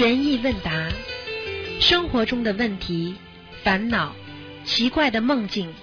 [0.00, 0.72] 悬疑问答，
[1.78, 3.16] 生活中的问题、
[3.62, 4.14] 烦恼、
[4.64, 5.74] 奇怪的梦境、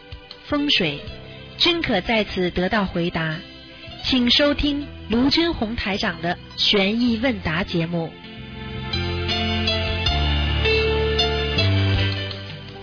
[0.48, 1.00] 风水，
[1.60, 3.36] 均可在此得到回答。
[4.04, 8.12] 请收听卢军红台长的悬疑问答节目。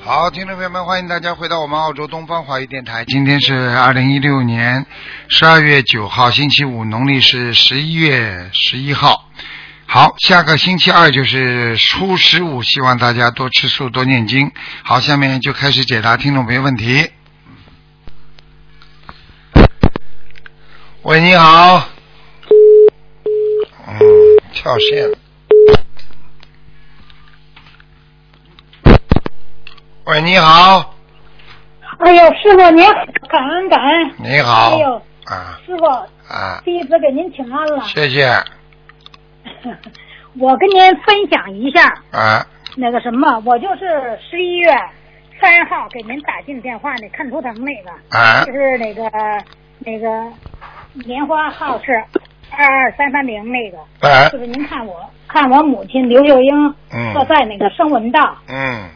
[0.05, 3.05] 好，听众朋友们，欢迎大家回到我们澳洲东方华语电台。
[3.07, 4.87] 今天是二零一六年
[5.27, 9.24] 十二月九号，星期五，农历是十一月十一号。
[9.95, 14.51] 好，下个星期二就是初十五，希望大家多吃素，多念经。
[14.83, 17.13] 好，下面就开始解答听众朋友问题。
[21.03, 21.89] 喂，你好。
[23.87, 24.01] 嗯，
[24.53, 25.17] 跳线了。
[30.07, 30.93] 喂，你好。
[32.01, 32.85] 哎呦，师傅您
[33.29, 34.15] 感恩感恩。
[34.19, 34.73] 你好。
[34.73, 37.85] 哎呦，啊师傅啊，弟子给您请安了。
[37.87, 38.43] 谢谢
[40.41, 42.47] 我跟您分享一下啊。
[42.77, 44.69] 那个什么，我就是十一月
[45.41, 48.45] 三号给您打进电话那看图腾那个，啊。
[48.45, 49.05] 就是那个
[49.79, 50.09] 那个
[50.95, 51.93] 莲花号是
[52.57, 54.29] 二二三三零那个，啊。
[54.31, 54.97] 就是您看我
[55.29, 57.13] 看我母亲刘秀英，嗯。
[57.13, 58.89] 说在那个声闻道，嗯，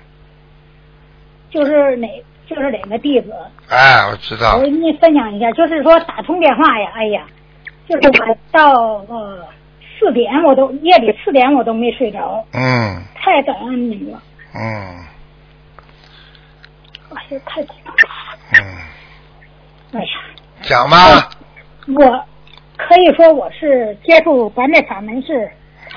[1.51, 2.09] 就是哪
[2.49, 3.33] 就是哪个弟子，
[3.69, 4.57] 哎，我知道。
[4.57, 4.61] 我。
[4.63, 7.23] 跟您分享一下，就是说打通电话呀，哎呀，
[7.89, 8.73] 就是我到
[9.09, 9.47] 呃
[9.99, 13.03] 四点我都夜里四点我都没睡着，嗯。
[13.15, 14.23] 太感恩您了，
[14.55, 14.61] 嗯。
[17.15, 20.11] 哎呀，太激动了，嗯，哎呀，
[20.63, 20.97] 讲吧。
[21.89, 22.25] 我
[22.77, 25.51] 可以说我是接触咱这法门是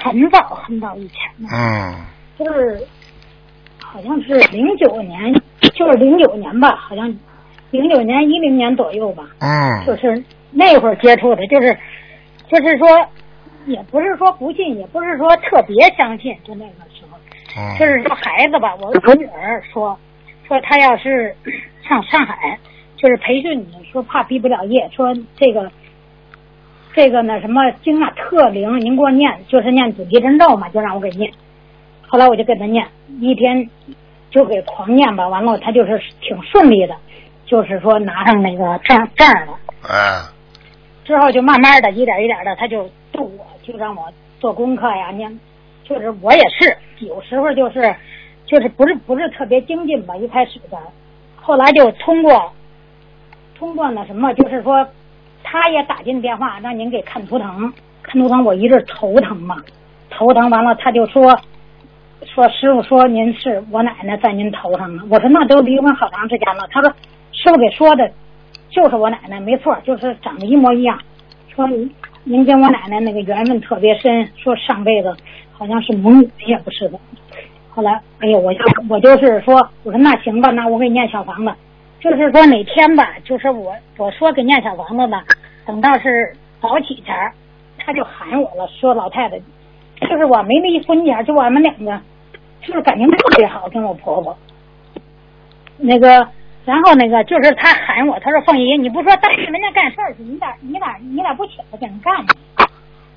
[0.03, 2.05] 很早很早以前的，嗯。
[2.39, 2.81] 就是
[3.83, 5.33] 好像是零九年，
[5.75, 7.07] 就是零九年吧，好像
[7.69, 9.85] 零九年一零年左右吧，嗯。
[9.85, 11.77] 就嗯是那会儿接触的，就是
[12.49, 12.88] 就是说，
[13.66, 17.17] 也不是说不信，也不是说特别相信，就那个时候，
[17.58, 19.97] 嗯，就是说孩子吧，我我女儿说
[20.47, 21.35] 说她要是
[21.88, 22.58] 上上海，
[22.96, 25.72] 就是培训你，说怕毕不了业，说这个
[26.94, 31.31] 这个那什么经啊特灵，您给我念，就是念准提真咒嘛，就让我给念。
[32.08, 32.85] 后来我就给他念，
[33.19, 33.69] 一天
[34.30, 36.96] 就给狂念吧，完了他就是挺顺利的，
[37.46, 39.58] 就是说拿上那个证证了。
[39.88, 40.22] 哎
[41.03, 44.03] 之后就慢慢的一点一点的，他就就我，就让我
[44.39, 45.39] 做功课呀，念，
[45.83, 47.95] 就是我也是有时候就是
[48.45, 50.77] 就是不是不是特别精进吧，一开始的，
[51.35, 52.51] 后来就通过
[53.57, 54.88] 通过那什么，就是说
[55.44, 59.57] 他也打进电话让您给看图腾，看图腾我一直头疼嘛，
[60.09, 61.38] 头疼完了他就说
[62.23, 66.89] 说师傅说您是我奶奶在您头上呢，我说那都离婚好长时间了，他说
[67.31, 68.11] 师傅给说的
[68.69, 70.97] 就是我奶奶，没错，就是长得一模一样。
[71.53, 71.67] 说
[72.24, 75.16] 您跟我奶奶那个缘分特别深，说上辈子
[75.52, 77.00] 好像是母女也不是的。
[77.70, 78.59] 后来，哎呦，我就
[78.90, 81.52] 我就是说，我说那行吧，那我给你念小房子。
[82.00, 85.24] 就是说哪天吧，就是我我说给念小房子吧，
[85.66, 87.32] 等到是早起前儿，
[87.78, 89.40] 他就喊我了，说老太太，
[90.08, 92.00] 就是我没离婚前儿，就我们两个，
[92.62, 94.36] 就是感情特别好，跟我婆婆。
[95.78, 96.28] 那个，
[96.63, 102.33] 然后那个就是他喊我，他说凤姨，你不说带人家干事儿去，你咋你咋你咋不起来给人干呢？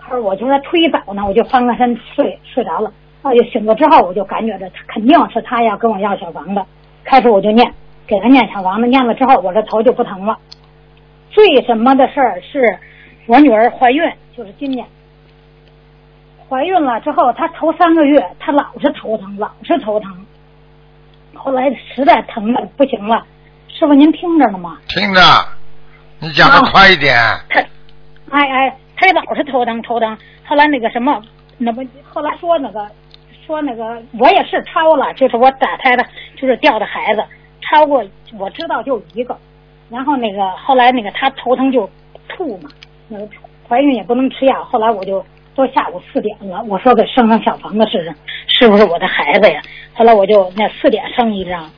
[0.01, 2.93] 他说我就说忒早呢，我就翻个身睡睡着了。
[3.23, 6.63] 啊就醒了之后，我就感觉着他肯定是他要跟我要小房子。
[7.05, 7.73] 开始我就念，
[8.07, 10.39] 给他念小房子，念了之后，我这头就不疼了。
[11.31, 12.79] 最什么的事儿是，
[13.27, 14.03] 我女儿怀孕，
[14.37, 14.87] 就是今年
[16.49, 20.27] 怀孕了之后，她头三个月，她老是头疼，老是头疼。
[21.35, 23.27] 后来实在疼的不行了，
[23.85, 24.79] 师傅您听着呢吗？
[24.89, 25.21] 听着，
[26.19, 27.15] 你讲的快一点。
[27.51, 27.61] 他，
[28.31, 30.17] 哎哎，他老是头疼头疼。
[30.47, 31.23] 后来那个什么，
[31.59, 32.89] 那不后来说那个
[33.47, 36.07] 说那个我也是超了，就是我打胎的，
[36.41, 37.23] 就是掉的孩子
[37.61, 38.03] 超过
[38.39, 39.37] 我知道就一个，
[39.91, 41.87] 然后那个后来那个他头疼就
[42.27, 42.71] 吐嘛，
[43.09, 43.29] 那个
[43.69, 45.23] 怀孕也不能吃药，后来我就
[45.55, 48.15] 都下午四点了，我说给生上小房子试试，
[48.49, 49.61] 是不是我的孩子呀？
[49.93, 51.71] 后来我就那四点生一张，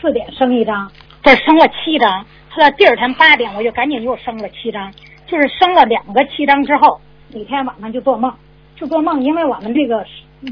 [0.00, 0.88] 四点生一张，
[1.22, 4.92] 这生了七张，后来第二天八点我就赶紧又生了七张，
[5.26, 7.00] 就是生了两个七张之后，
[7.32, 8.32] 每天晚上就做梦，
[8.74, 10.04] 就做梦，因为我们这个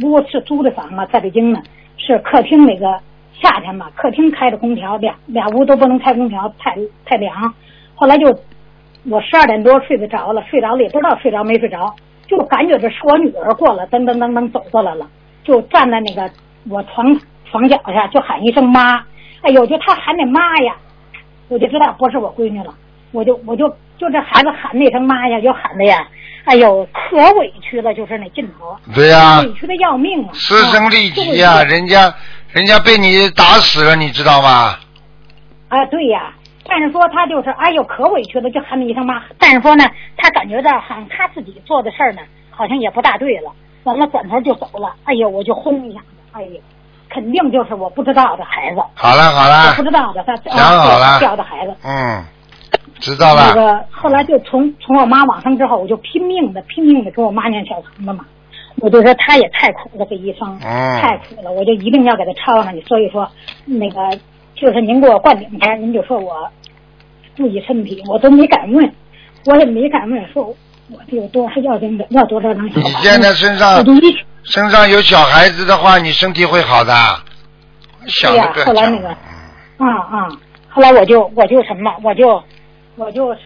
[0.02, 1.61] 屋是租的房嘛，在北京呢，
[1.96, 3.00] 是客厅那个
[3.43, 7.52] 夏天嘛，客厅开着空调，俩俩屋都不能开空调，太太凉。
[7.96, 8.26] 后来就
[9.11, 11.93] 我十二点多睡得着了，睡着了也不知道睡着没睡着，
[12.28, 15.08] 就感觉这是我女儿过来，噔噔噔噔走过来了，
[15.43, 16.31] 就站在那个
[16.69, 17.20] 我床
[17.50, 19.05] 床脚下，就喊一声妈，
[19.43, 20.77] 哎呦，就他喊那妈呀，
[21.49, 22.75] 我就知道不是我闺女了，
[23.13, 26.07] 我就我就就这孩子喊那声妈呀，就喊的呀，
[26.45, 30.31] 哎哎呦，可委屈了，就是那劲头，对呀、委屈的要命啊！
[30.33, 32.13] 师生利己呀、啊人家
[32.53, 34.77] 人家被你打死了，你知道吗？
[35.69, 36.35] 啊，对呀。
[36.67, 39.23] 但是说他就是，哎呦，可委屈了，就喊你一声妈。
[39.39, 39.85] 但是说呢，
[40.17, 42.21] 他感觉到好像他自己做的事儿呢，
[42.51, 43.53] 好像也不大对了。
[43.85, 44.95] 完了，转头就走了。
[45.05, 46.61] 哎呦，我就轰一下子，哎呦，
[47.11, 51.75] 肯定就是我不知道的孩子，好了好我了不，知道的他想好了啊掉的孩子。
[51.85, 52.25] 嗯，
[53.01, 53.49] 知道了。
[53.49, 58.25] 那个后来就从从我妈往生之后，我就拼命的拼命的给我妈念小房子嘛。
[58.81, 62.81] 我就说他也太苦了，这一生、嗯太苦了，我就一定要给他抄上去。
[62.83, 63.29] 所以说，
[63.67, 64.17] 那个
[64.55, 66.49] 就是您给我灌顶前，您就说我
[67.35, 68.95] 注意身体，我都没敢问，
[69.47, 70.55] 我也没敢问，说
[70.93, 72.89] 我这有多少要经者，要多少张小你。
[73.03, 73.85] 现在身上
[74.43, 76.93] 身上有小孩子的话，你身体会好的。
[78.07, 79.09] 想对呀都不要想后来那个
[79.79, 80.29] 嗯啊啊！
[80.69, 82.43] 后来我就我就什么，我就
[82.97, 83.41] 我就是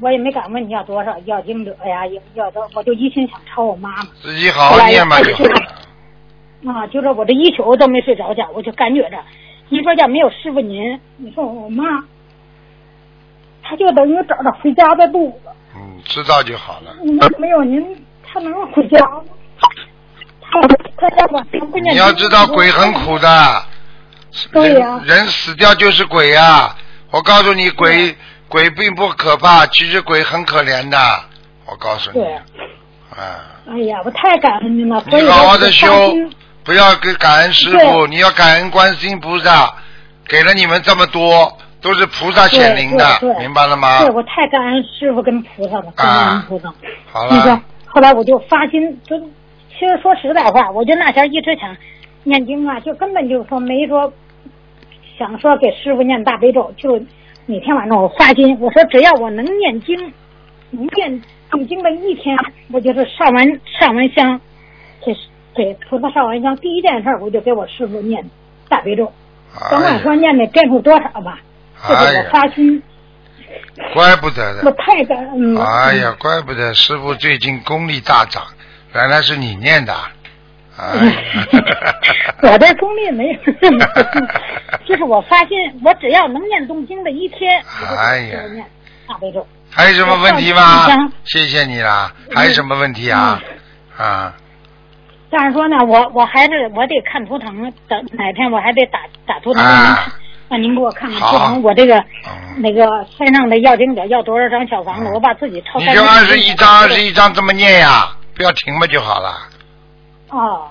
[0.00, 4.02] 我也没敢问你要多少要经者呀，要要多，我就一心想抄我妈妈。
[4.22, 5.52] 自己好好念吧就好了。
[6.72, 9.16] 啊，就是我这一宿都没睡着觉，我就感觉着，
[9.68, 11.84] 你说要没有师傅您，你说我妈，
[13.62, 15.38] 她就等于找着回家的路
[16.08, 16.94] 知道就好了。
[17.04, 17.82] 你要没有您，
[18.24, 19.22] 他能回家吗？
[21.90, 23.64] 你要知道鬼很苦的，
[24.52, 25.00] 对呀。
[25.04, 26.74] 人人死掉就是鬼呀、
[27.10, 28.16] 我告诉你，鬼
[28.48, 30.98] 鬼并不可怕，其实鬼很可怜的。
[31.66, 36.14] 我告诉你，对，啊，哎呀，我太感恩您了，你好好的修，
[36.62, 38.10] 不要给感恩师傅，对。
[38.10, 39.74] 你要感恩观世音菩萨，
[40.28, 43.04] 给了你们这么多，都是菩萨显灵的
[43.38, 44.14] 明白了吗对，？
[44.14, 46.68] 我太感恩师傅跟菩萨了，感恩菩萨。
[47.10, 51.76] 好那个了，后来我就发心，就其实说实在话，我就那前一直想
[52.24, 54.12] 念经啊，就根本就说没说
[55.18, 57.00] 想说给师傅念大悲咒，就
[57.46, 60.12] 每天晚上我发心，我说只要我能念经，
[60.70, 62.36] 能念诵经的一天，
[62.72, 64.40] 我就是上完上完香，
[65.04, 65.20] 这是
[65.54, 68.28] 对菩萨上完香第一件事，我就给我师傅念
[68.68, 69.12] 大悲咒，
[69.70, 71.38] 甭管哎说念的遍数多少吧，
[71.86, 72.82] 这是我哎呀，发心，
[73.94, 75.64] 怪不得的，我太感恩了。
[75.64, 78.42] 哎呀，怪不得师傅最近功力大涨，
[78.94, 79.94] 原来是你念的。
[80.78, 80.92] 哎
[82.42, 83.38] 我的功力没有
[84.84, 85.50] 就是我发现，
[85.82, 87.62] 我只要能念东经的一天，
[87.98, 88.64] 哎呀念
[89.08, 89.46] 大悲咒。
[89.70, 90.86] 还有什么问题吗？
[91.24, 92.12] 谢谢你啦。
[92.34, 93.40] 还有什么问题啊？
[93.98, 94.34] 嗯啊，
[95.30, 100.12] 但是说呢，我我还是我得看图腾，等哪天我还得打打图腾啊看。
[100.48, 102.62] 那您给我看看好图腾，我这个嗯。
[102.62, 109.36] 那个身上的要经者要多少张小房子，我把自己抄就二十一张，二十一张这么念呀，不要停嘛就好了。
[110.30, 110.66] 哦，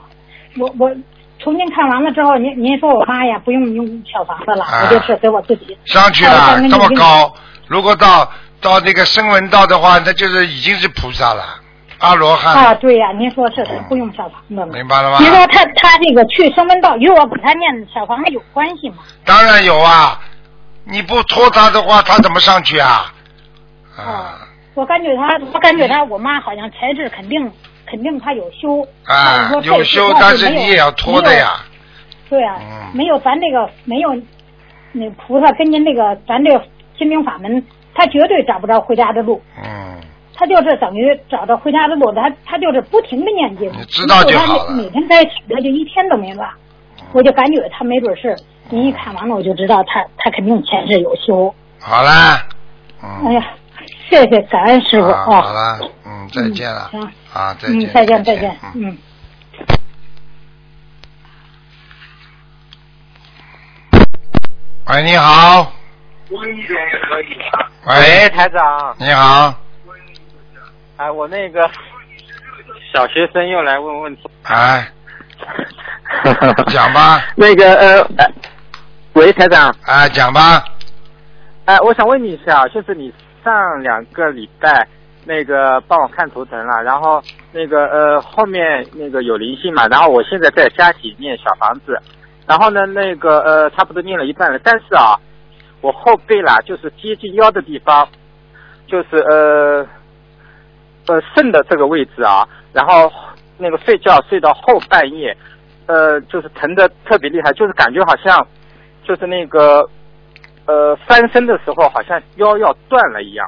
[0.58, 0.90] 我我
[1.38, 4.84] 重新看完了之后，您您说我妈呀不用用小房子了，啊。
[4.84, 7.32] 我就是给我自己上去了这么高，
[7.68, 8.28] 如果到
[8.60, 11.44] 到那个声闻道的话，那就是已经是菩萨了，
[12.00, 14.66] 阿罗汉啊，对呀、您说是，不用小房子了。
[14.68, 15.18] 明白了吗？
[15.20, 18.98] 您说他他这个去声闻道与我给他念小房子有关系吗？
[19.24, 20.20] 当然有啊，
[20.84, 23.12] 你不拖他的话，他怎么上去啊？
[23.98, 24.38] 啊啊，
[24.74, 27.52] 我感觉他，我感觉他，我妈好像才智肯定
[27.90, 31.34] 肯定他有修，啊有修，但是你也要拖的。
[31.34, 31.60] 呀。
[32.30, 34.16] 对啊，嗯没有咱这个没有
[34.92, 36.62] 那菩萨跟您那个咱这个
[36.98, 37.64] 心灵法门，
[37.94, 39.42] 他绝对找不着回家的路。
[39.64, 40.02] 嗯，
[40.36, 46.46] 他就是等于找到回家的路，他他就是不停的念经，你知道就好每天在一起，他就一天都没落。
[47.14, 48.36] 我就感觉他没准是，
[48.70, 51.54] 您一看完了，我就知道他他肯定前世有修。
[51.80, 52.46] 好啦，
[53.02, 53.28] 嗯。
[53.28, 53.46] 哎呀，
[54.10, 58.90] 谢谢感恩师傅啊，好了，嗯，再见了嗯行，啊，再见，嗯，再见再见，嗯。
[58.90, 58.98] 嗯。
[64.88, 65.72] 喂，你好。
[66.32, 66.38] 喂，
[67.88, 69.54] 喂，台长，你好，
[70.98, 71.70] 哎，我那个
[72.94, 74.22] 小学生又来问问题。
[74.44, 74.88] 哎，
[76.68, 78.26] 讲吧， 那个呃，呃
[79.14, 80.64] 喂，台长，哎，讲吧，
[81.66, 84.88] 哎，我想问你一下，就是你上两个礼拜
[85.26, 87.22] 那个帮我看图腾了，然后
[87.52, 92.00] 那个呃后面那个有灵性嘛，然后我现在在家里念小房子，
[92.48, 95.20] 然后呢那个呃差不多念了一半了，但是啊，
[95.82, 98.08] 我后背啦就是接近腰的地方，
[98.88, 99.86] 就是呃
[101.08, 103.12] 呃肾的这个位置啊，然后
[103.58, 105.36] 那个睡觉睡到后半夜，
[105.86, 108.46] 呃就是疼的特别厉害，就是感觉好像
[109.08, 109.88] 就是那个
[110.66, 113.48] 呃翻身的时候好像腰要断了一样，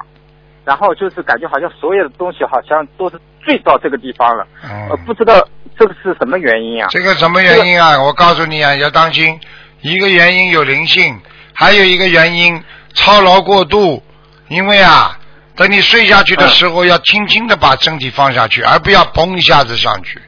[0.64, 5.34] 然后就是感觉好像所有的东西好像都是坠到这个地方了，呃嗯，不知道
[5.78, 6.88] 这个是什么原因啊？
[6.90, 8.00] 这个什么原因啊？
[8.02, 9.38] 我告诉你啊，要当心，
[9.80, 11.18] 一个原因有灵性，
[11.54, 12.62] 还有一个原因
[12.94, 14.02] 操劳过度，
[14.48, 15.17] 因为啊，
[15.58, 20.22] 等你睡下去的时候，要轻轻的把身体放下去，而不要嘣一下子上去。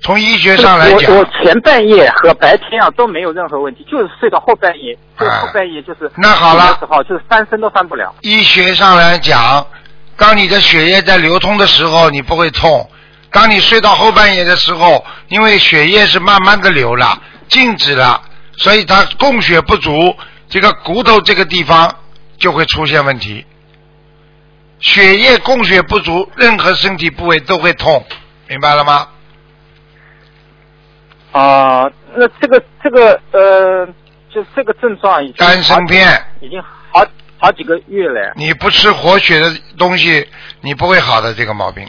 [0.00, 6.78] 从医学上来讲我，我前半夜和白天啊都没有任何问题，就是睡到后半夜，就后半夜就是那好了
[7.08, 8.14] 就是翻身都翻不了。
[8.20, 9.66] 医学上来讲，
[10.16, 12.88] 当你的血液在流通的时候，你不会痛；
[13.32, 18.20] 当你睡到后半夜的时候，因为血液是慢慢的流了，静止了，
[18.56, 19.90] 所以它供血不足，
[20.48, 21.92] 这个骨头这个地方
[22.38, 23.44] 就会出现问题。
[24.82, 28.04] 血液供血不足，任何身体部位都会痛，
[28.48, 29.08] 明白了吗？
[31.32, 33.86] 啊、那这个这个呃，
[34.28, 37.02] 就这个症状已经丹参片，已经好
[37.38, 38.34] 好几个月了。
[38.36, 40.28] 你不吃活血的东西，
[40.60, 41.88] 你不会好的这个毛病。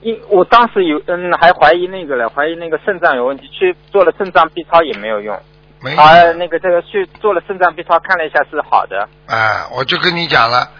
[0.00, 5.38] 因我当时有嗯还怀疑那个了，怀疑那个肾脏有问题，去做了肾脏 B 超也没有用。
[5.80, 9.08] 没啊，那个这个去做了肾脏 B 超看了一下是好的。
[9.26, 10.70] 啊，我就跟你讲了，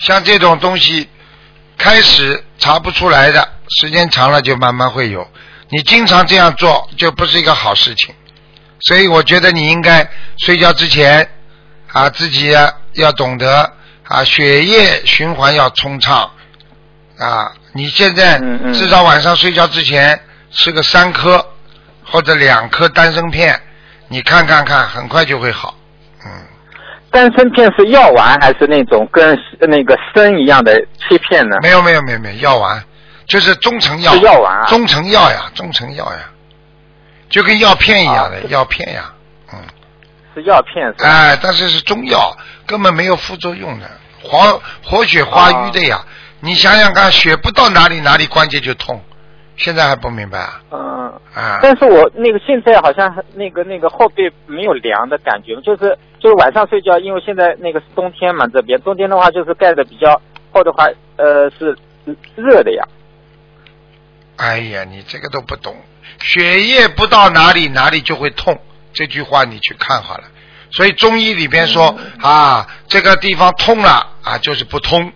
[0.00, 1.08] 像这种东西，
[1.76, 3.48] 开始查不出来的，
[3.80, 5.26] 时间长了就慢慢会有。
[5.68, 8.14] 你经常这样做，就不是一个好事情。
[8.80, 11.30] 所以我觉得你应该睡觉之前
[11.92, 13.72] 啊，自己啊要懂得
[14.08, 16.30] 啊，血液循环要通畅
[17.18, 17.52] 啊。
[17.72, 18.38] 你现在
[18.72, 20.18] 至少晚上睡觉之前
[20.50, 21.46] 吃个三颗
[22.04, 23.62] 或者两颗丹参片，
[24.08, 25.76] 你看看看，很快就会好。
[27.10, 27.12] 嗯。
[27.12, 31.56] 丹参片是药丸还是那种跟那个参一样的切片呢？
[31.62, 32.82] 没有没有没有没有药丸，
[33.26, 34.12] 就是中成药。
[34.12, 36.18] 是药丸啊中成药呀，中成药呀，
[37.28, 39.12] 就跟药片一样的、啊药片呀，
[39.52, 39.58] 嗯，
[40.34, 41.08] 是药片是吧？
[41.08, 42.36] 哎，但是是中药，
[42.66, 43.90] 根本没有副作用的，
[44.22, 45.96] 活活血化瘀的呀。
[45.96, 46.06] 啊
[46.42, 49.04] 你想想看，血不到哪里哪里关节就痛，
[49.60, 50.62] 现在还不明白啊？
[50.70, 50.90] 嗯。
[51.34, 61.76] 啊，但是我那个现在好像那个那个后背没有凉的感觉，就是就是晚上睡觉，因为现在那个是冬天嘛，这边冬天的话就是盖的比较厚的话，呃是
[62.34, 62.84] 热的呀。
[64.36, 65.76] 哎呀，你这个都不懂，
[66.18, 68.58] 血液不到哪里哪里就会痛，
[68.92, 70.24] 这句话你去看好了。
[70.72, 75.12] 所以中医里边说、啊，这个地方痛了啊，就是不通，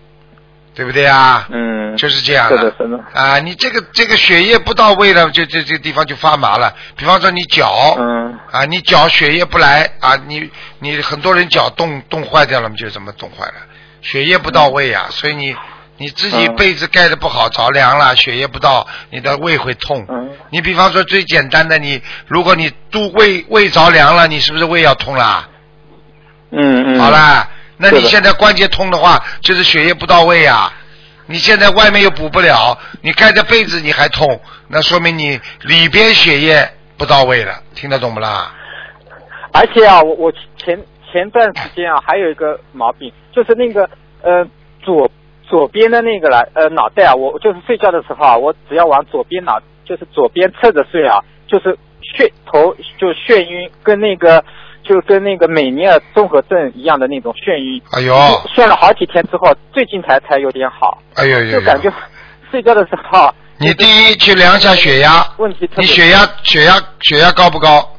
[0.74, 1.46] 对不对啊？
[1.50, 2.98] 嗯，就是这样是的，是的。
[3.12, 6.74] 啊，你这个这个血液不到位了，就这这个地方就发麻了。
[6.96, 10.50] 比方说你脚，嗯啊，你脚血液不来啊，你
[10.80, 13.54] 你很多人脚冻冻坏掉了嘛，就这么冻坏了，
[14.02, 15.54] 血液不到位呀、所以你
[15.96, 20.04] 你自己嗯被子盖的不好，着凉了，血液不到，你的胃会痛。
[20.08, 25.48] 嗯你比方说最简单的，你如果你肚胃胃着凉了，你是不是胃要痛啦？
[26.50, 27.00] 嗯嗯。
[27.00, 30.72] 好啦，那你现在关节痛的话，就是血液不到位呀、
[31.26, 38.52] 你现在外面又补不了，你盖着被子你还痛，那说明你里边血液不到位了，听得懂不啦？
[39.52, 40.78] 而且啊，我我前
[41.12, 43.88] 前段时间啊，还有一个毛病，就是那个
[44.22, 44.46] 呃
[44.82, 45.10] 左
[45.48, 51.78] 左边的那个了呃脑袋啊，我就是睡觉的时候啊，我只要往左边脑，就是左边侧着睡啊，就是
[52.16, 54.44] 眩头就眩晕，跟那个
[54.84, 57.82] 就跟那个美尼尔综合症一样的那种眩晕。
[57.92, 58.14] 哎呦，
[58.54, 61.92] 眩了好几天之后，最近才才有点好，哎呦呦就感觉！
[62.50, 67.90] 睡觉的时候啊，你第一去量一下血压，问题特别你血压血压血压高不高？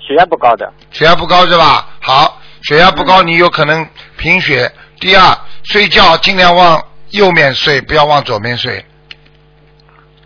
[0.00, 1.88] 血压不高的，血压不高是吧？
[2.00, 4.70] 好，血压不高，你有可能贫血。
[5.00, 8.84] 第二，睡觉尽量往右面睡，不要往左面睡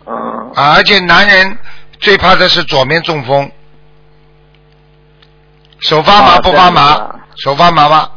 [0.05, 0.73] 嗯啊！
[0.75, 1.57] 而且男人
[1.99, 3.49] 最怕的是左面中风，
[5.83, 7.15] 手发麻啊不发麻？
[7.35, 8.09] 手发麻吗？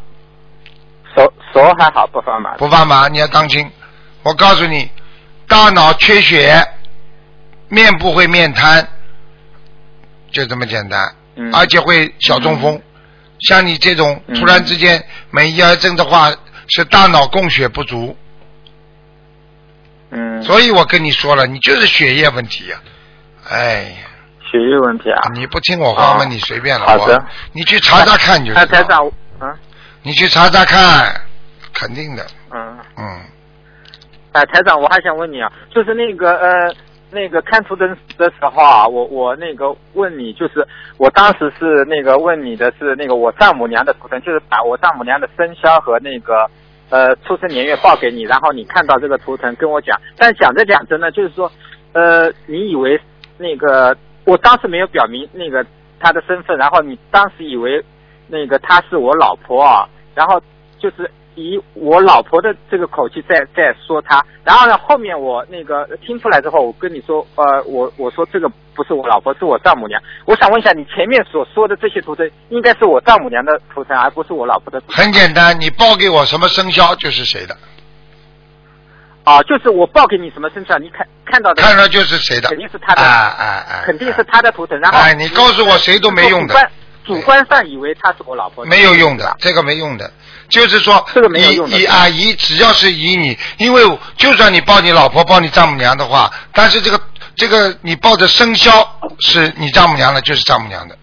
[1.16, 2.54] 手手还好不发麻。
[2.56, 3.70] 不发麻，你要当心。
[4.22, 4.90] 我告诉你，
[5.48, 6.66] 大脑缺血，
[7.68, 8.86] 面部会面瘫，
[10.30, 11.14] 就这么简单。
[11.36, 12.80] 嗯而且会小中风。
[13.40, 16.32] 像你这种嗯突然之间没抑癌症的话，
[16.68, 18.16] 是大脑供血不足。
[20.10, 22.80] 嗯，所以我跟你说了，你就是血液问题呀、
[23.48, 23.96] 哎呀，
[24.50, 25.22] 血液问题啊。
[25.34, 26.24] 你不听我话吗？
[26.24, 26.86] 哦你随便了。
[26.86, 28.78] 好的我你去查查看你就哎，知道。
[28.78, 29.10] 台长，
[29.40, 29.54] 嗯
[30.02, 31.20] 你去查查看，
[31.74, 32.24] 肯定的。
[32.54, 33.20] 嗯，嗯，
[34.32, 36.74] 哎，台长，我还想问你啊，就是那个呃，
[37.10, 46.48] 那个看图腾的时候啊，我我那个问你，就是我当时是那个问你的是那个我丈母娘的图腾，就是把我丈母娘的生肖和那个
[46.88, 51.50] 呃出生年月报给你，然后你看到这个图腾跟我讲，但讲着讲着呢，就是说
[51.94, 53.00] 呃，你以为
[53.38, 55.64] 那个我当时没有表明那个
[55.98, 57.82] 她的身份，然后你当时以为
[58.26, 60.38] 那个她是我老婆啊，然后
[60.78, 70.02] 就是以我老婆的这个口气在在说她，然后呢后面我那个听出来之后，我跟你说，呃，我我说这个不是我老婆，是我丈母娘。
[70.24, 75.04] 我想问一下，你前面所说的这些图腾，应该是我丈母娘的图腾，而不是我老婆的图腾。
[75.04, 77.56] 很简单，你报给我什么生肖就是谁的，
[79.26, 84.78] 啊，就是我报给你什么生肖，你看看到的，看到就是谁的，肯定是他的啊啊啊，肯定是他的图腾。
[84.78, 86.54] 然后哎你告诉我谁都没用的
[87.04, 90.08] 主观上以为他是我老婆，没有用的，这个没用的。
[90.48, 93.82] 就是说，这个没有用的以以啊以，只要是以你，因为
[94.16, 97.00] 就算你抱你老婆、抱你丈母娘的话，但是这个
[97.34, 100.96] 这个你报的生肖是你丈母娘的，就是丈母娘的，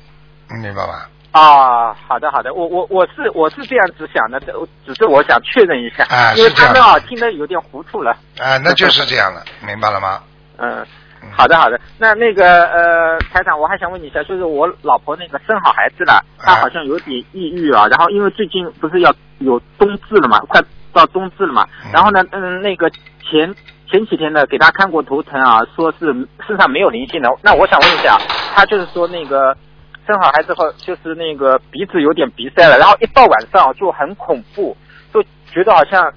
[0.49, 1.01] 你明白吗？
[1.33, 8.11] 啊，好的好的，我我我是我是这样子想的，我只是我想确认一下，哎因为他们啊听得有点糊涂了。
[8.39, 10.21] 啊，那就是这样的，明白了吗？
[10.57, 10.85] 嗯，
[11.31, 20.61] 好的好的，那那个呃，台长，我还想问你一下，就是我老婆那个生好孩子了，她啊好像有点抑郁啊，然后因为最近不是要有冬至了嘛，快
[20.93, 21.91] 到冬至了嘛，嗯。
[21.91, 23.51] 然后呢，嗯，那个前
[23.89, 26.13] 前几天呢给她看过图腾啊，说是
[26.45, 28.19] 身上没有灵性的，那我想问一下，
[28.55, 29.57] 她就是说那个
[30.05, 34.75] 生好孩子后，就是那个鼻子有点鼻塞了，然后一到晚上就很恐怖，
[35.13, 36.11] 就觉得好像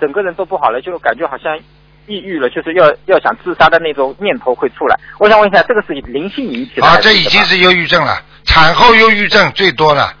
[0.00, 1.58] 整个人都不好了，就感觉好像
[2.06, 4.98] 抑郁了，就是要要想自杀的那种念头会出来。
[5.18, 6.86] 我想问一下，这个是灵性引起的？
[6.86, 10.14] 啊，这已经是忧郁症了，产后忧郁症最多了。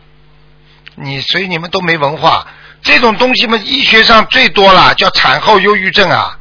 [0.94, 2.46] 你所以你们都没文化，
[2.82, 6.38] 这种东西嘛，医学上最多了，叫产后忧郁症啊。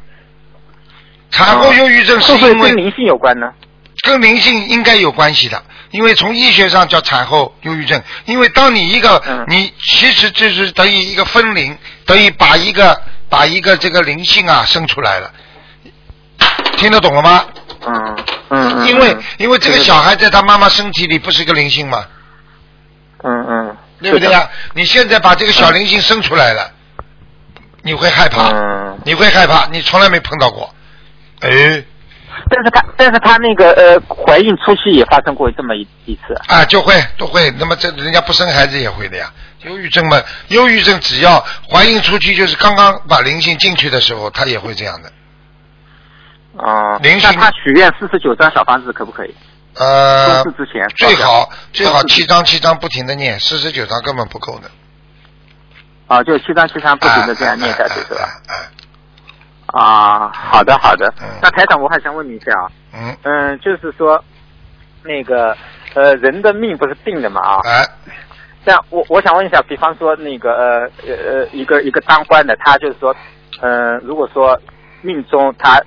[1.30, 3.54] 产后忧郁症是不会因为跟灵性有关呢？
[4.02, 9.46] 跟灵性应该有关系的，因为从医学上叫产后忧郁症，因为当你一个、嗯。
[9.48, 15.32] 你其实就是等于一个分灵，等于把一个把一个这个灵性啊生出来了，
[16.78, 17.46] 听得懂了吗？
[17.86, 18.16] 嗯
[18.50, 19.24] 嗯嗯，因为嗯。
[19.38, 22.06] 因为这个小孩在他妈妈身体里不是一个灵性吗？
[23.24, 24.50] 嗯嗯，对不对啊？
[24.74, 26.72] 你现在把这个小灵性生出来了，
[27.82, 30.74] 你会害怕，嗯，你会害怕，你从来没碰到过，
[31.40, 31.84] 哎，
[32.50, 36.34] 但是他但是他那个呃怀孕初期也发生过这么一一次。
[36.48, 37.52] 啊，就会都会。
[37.60, 39.32] 那么这人家不生孩子也会的呀。
[39.64, 45.12] 忧郁症嘛，忧郁症只要怀孕初期，就是刚刚把灵性进去的时候，他也会这样的。
[46.54, 49.36] 哦，灵性那他许愿四十九张小房子可不可以？
[49.76, 54.70] 呃冬，至之前最好最好七张七张不停的念，四十九张根本不够的。
[56.08, 58.22] 啊，就七张七张不停的这样念下去哎是吧？？
[58.48, 58.70] 哎哎哎
[59.68, 61.08] 啊，好的好的。
[61.22, 61.28] 嗯。
[61.42, 64.24] 那台长，我还想问你一下啊，嗯，嗯，就是说，
[65.04, 65.56] 那个
[65.96, 67.60] 呃，人的命不是定的嘛啊？
[67.66, 67.84] 哎，
[68.66, 73.16] 这样我我想问一下，比方说那个呃呃呃一个一个当官的，他就是说，
[73.62, 74.60] 呃，如果说
[75.02, 75.82] 命中他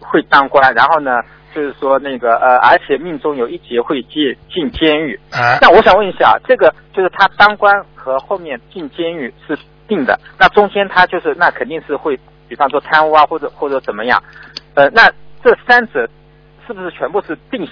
[0.00, 1.20] 会当官，然后呢，
[1.54, 12.18] 就是说那个呃，而且命中有一劫会进进监狱，哎，那我想问一下，这个就是他当官和后面进监狱是定的，那中间他就是那肯定是会，
[12.48, 14.22] 比方说贪污啊，或者或者怎么样，
[14.74, 15.10] 呃，那
[15.44, 16.08] 这三者
[16.66, 17.68] 是不是全部是定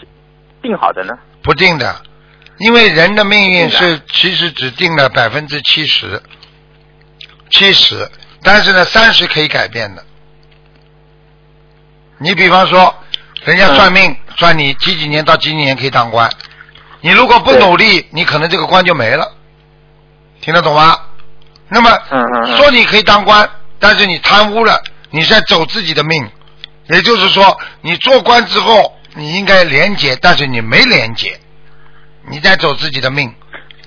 [0.62, 1.14] 定好的呢？
[1.42, 2.02] 不定的，
[2.58, 6.22] 因为人的命运是其实只定了百分之七十，
[7.50, 8.08] 七十，
[8.42, 10.02] 但是呢，三十可以改变的。
[12.18, 12.94] 你比方说，
[13.44, 16.30] 人家算命、算你几几年到几几年可以当官，
[17.00, 19.32] 你如果不努力，你可能这个官就没了，
[20.40, 20.96] 听得懂吗？
[21.68, 21.90] 那么、
[22.56, 26.30] 说你可以当官，但是你贪污了，你在走自己的命，
[26.88, 31.38] 也就是说，你做官之后你应该廉洁，但是你没廉洁，
[32.28, 33.32] 你在走自己的命。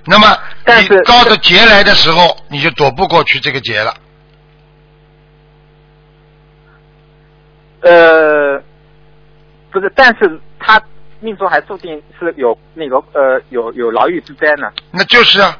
[0.06, 3.94] 那么你但是高的劫来的时候，你就躲不过去这个劫了。
[7.82, 8.62] 呃，
[9.72, 10.82] 不是，但是他
[11.20, 14.72] 命中还注定是有那个呃有有牢狱之灾呢。
[14.92, 15.58] 那就是啊，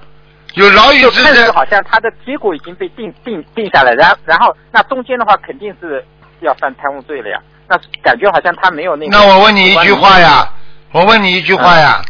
[0.58, 1.52] 有牢狱就之灾。
[1.52, 6.04] 好像他的结果已经被定定定下来，然然后那中间的话肯定是
[6.42, 7.40] 要犯贪污罪了呀。
[7.68, 9.12] 那感觉好像他没有那个。
[9.12, 10.52] 那我问你一句话呀，
[10.92, 12.02] 我问你一句话呀，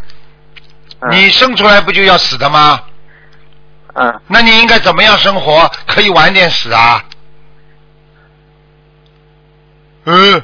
[1.00, 2.80] 嗯，你生出来不就要死的吗？
[3.94, 5.68] 嗯那你应该怎么样生活？
[5.86, 7.02] 可以晚点死啊？
[10.04, 10.42] 嗯，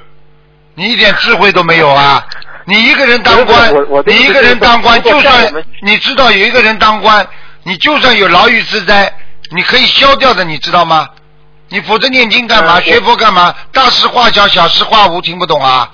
[0.74, 2.26] 你一点智慧都没有啊！
[2.66, 3.72] 你一个人当官
[4.06, 7.24] 你一个人当官，就算你知道有一个人当官，
[7.64, 9.12] 你就算有牢狱之灾，
[9.50, 11.08] 你可以消掉的，你知道吗？
[11.70, 12.80] 你否则念经干嘛？
[12.80, 13.54] 学佛干嘛？
[13.72, 15.90] 大事化小，小事化无，听不懂啊？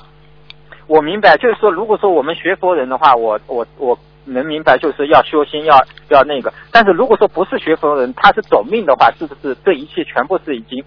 [0.86, 6.52] 我明白，就是说，如果说我们学佛人的话，我我我能明白，就是要修心，要要那个。
[6.72, 10.84] 但是如果说不是学佛人，他是走命的话，是不是这一切全部是已经，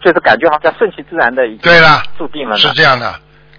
[0.00, 2.58] 就是感觉好像顺其自然的已经对了，注定了呢？
[2.58, 3.12] 是这样的，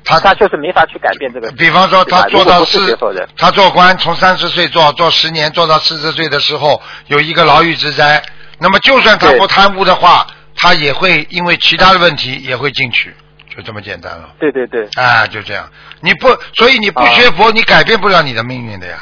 [0.05, 1.51] 他他就是没法去改变这个。
[1.53, 2.95] 比方说，他做到四
[3.35, 8.21] 他做官从三十岁做做十年，做到四十岁的时候有一个牢狱之灾，
[8.59, 13.13] 那么就算他不贪污的话，他也会因为其他的问题也会进去，
[13.55, 14.29] 就这么简单了。
[14.39, 15.67] 对对对，啊，就这样，
[16.01, 18.99] 你不，所以你不啊学佛，你改变不了你的命运的呀，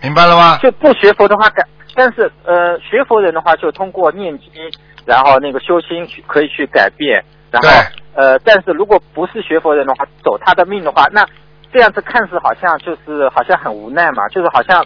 [0.00, 0.58] 明白了吗？
[0.62, 1.62] 就不学佛的话改，
[1.94, 4.48] 但是呃，学佛人的话就通过念经，
[5.04, 7.86] 然后那个修心去可以去改变，然后对
[8.16, 11.24] 呃，但是如果不是学佛人的话，走他的命的话，那
[11.72, 14.84] 这样子看似好像就是好像很无奈嘛，就是好像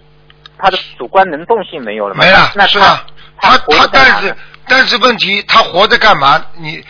[0.59, 2.25] 他的主观能动性没有了嘛。
[2.25, 3.07] 没了，那是啊，
[3.41, 6.45] 他活他但是但是问题，他活着干嘛？
[6.57, 6.85] 你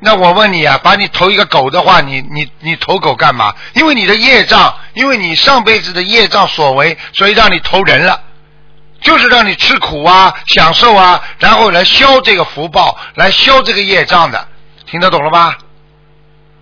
[0.00, 3.54] 那我问你啊，把你投一个狗的话，你你你投狗干嘛？
[3.74, 8.22] 因为你的业障，因为你上辈子的业障所为，所以让你投人了。
[9.02, 14.48] 就是让你吃苦啊，享受啊，然后来消这个福报，来消这个业障的，
[14.86, 15.54] 听得懂了吗？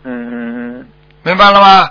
[0.05, 0.87] 嗯嗯嗯。
[1.23, 1.91] 明白了吗？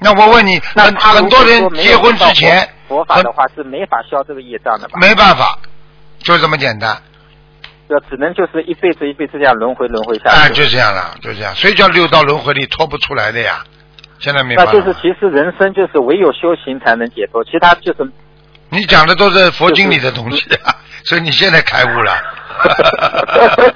[0.00, 4.98] 那我问你，很那他很多人结婚之前佛佛法的话是没法消这个业障的吧？
[5.00, 5.58] 没办法，
[6.18, 6.94] 就这么简单。
[7.88, 10.36] 这只能就是一辈子一辈子这样轮回轮回下去。
[10.36, 13.62] 啊，就这样了，就这样，所以叫六道轮回里脱不出来的呀。
[14.18, 14.72] 现在明白那？
[14.72, 18.10] 就是其实人生就是唯有修行才能解脱，其他就是
[18.70, 22.12] 你讲的都是佛经里的东西啊， 所以你现在开悟了。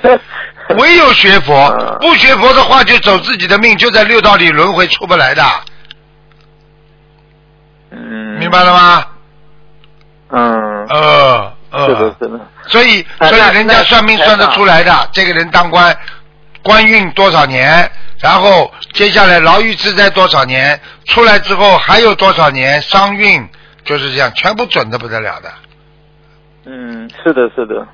[0.79, 1.97] 唯有学佛，嗯。
[2.01, 5.43] 不学佛的话就走自己的命，就在六道里轮回出不来的，
[7.91, 9.05] 嗯，明白了吗？
[10.31, 15.97] 嗯，呃呃，是的，是的，所以，所以人家算命算得出来的，这个人当官，
[16.63, 23.49] 官运多少年，然后接下来牢狱之灾多少年，出来之后还有多少年伤运，
[23.85, 25.51] 就是这样，全部准的不得了的。
[26.67, 27.87] 嗯，是的，是的。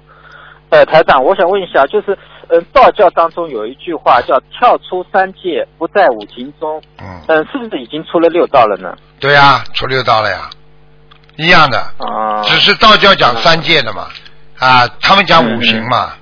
[0.71, 2.19] 哎，台长，我想问一下，就是，
[2.51, 8.97] 嗯、道教当中有一句话叫“跳出三界，不在五行中”，嗯，嗯、是不是已经出了六道了呢？
[9.21, 10.51] 对呀、出六道了呀，
[11.37, 14.09] 一样的，啊、只是道教讲三界的嘛，
[14.59, 16.13] 啊，他们讲五行嘛，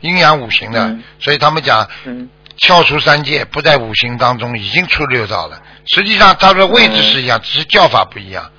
[0.00, 5.60] 阴阳五行的，嗯所以他们讲嗯跳出三界，不在五行当中，已经出六道了。
[5.86, 8.50] 实际上它的位置是一样，只是叫法不一样。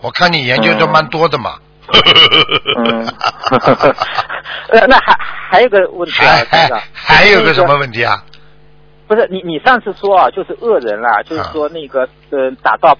[0.00, 1.56] 我看你研究的蛮多的嘛。
[2.84, 3.06] 嗯，
[4.68, 5.16] 呃， 那还
[5.50, 6.80] 还有个问题啊，还台长。
[6.94, 8.22] 还，有个什么问题啊？
[9.06, 12.96] 不是你，你上次说啊，就是恶人啦，就是说那个呃，打到，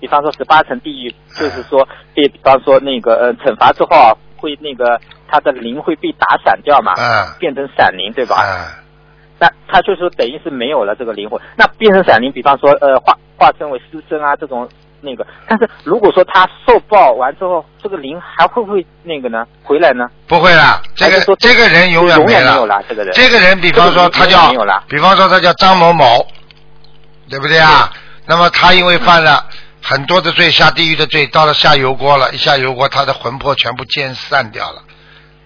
[0.00, 8.36] 比方说十八层地狱，就是说被比方说那个呃惩罚之后啊，会那个他的灵会被打散掉嘛，嗯变成闪灵，对吧？
[8.42, 8.82] 嗯，
[9.38, 14.68] 那他就是说等于是没有了这个灵魂，那变成闪灵，比方说呃化化身为尸身啊这种
[15.04, 19.44] 那个，但是如果说他受报完之后，这个灵还会不会那个呢？
[19.64, 20.08] 回来呢？
[20.28, 22.52] 不会了，这个这个人永远永远了。
[22.52, 23.12] 没有了，这个人。
[23.12, 26.26] 这个人，比方说他叫没有了，比方说他叫张某某，
[27.28, 27.92] 对不对啊？
[28.26, 29.44] 那么他因为犯了
[29.82, 34.82] 很多的罪，下地狱的罪，到了下油锅了，一下油锅，他的魂魄全部煎散掉了。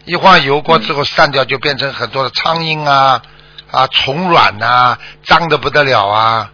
[0.04, 3.22] 一晃油锅之后散掉，就变成很多的苍蝇啊
[3.72, 6.50] 啊虫卵呐、脏的不得了啊。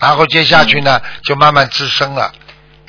[0.00, 2.32] 然后接下去呢，就慢慢滋生了。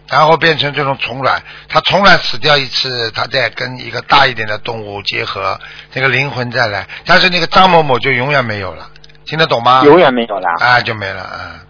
[0.10, 5.58] 然后变成这种虫卵，它虫卵死掉一次，它再跟一个大一点的动物结合，
[5.94, 8.90] 那个灵魂再来，但是那个张某某就永远没有了，
[9.26, 9.84] 听得懂吗？
[9.86, 10.50] 永远没有了。
[10.60, 11.64] 啊，就没了，啊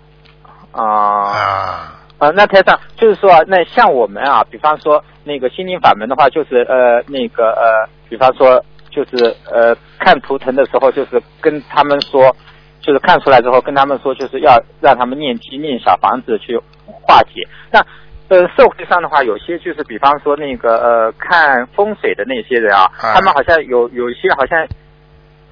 [0.72, 12.36] 啊啊，啊，那台上就是说啊，那像我们啊，比方说那个心灵法门的话，就是呃那个呃，比方说就是呃看图腾的时候，就是跟他们说，
[12.82, 17.48] 就是看出来之后跟他们说，就是要让他们念经念小房子去化解。
[17.72, 17.80] 那
[18.28, 24.68] 呃社会上的话，有些就是比方说那个呃看风水的那些人啊，啊他们好像有有一些好像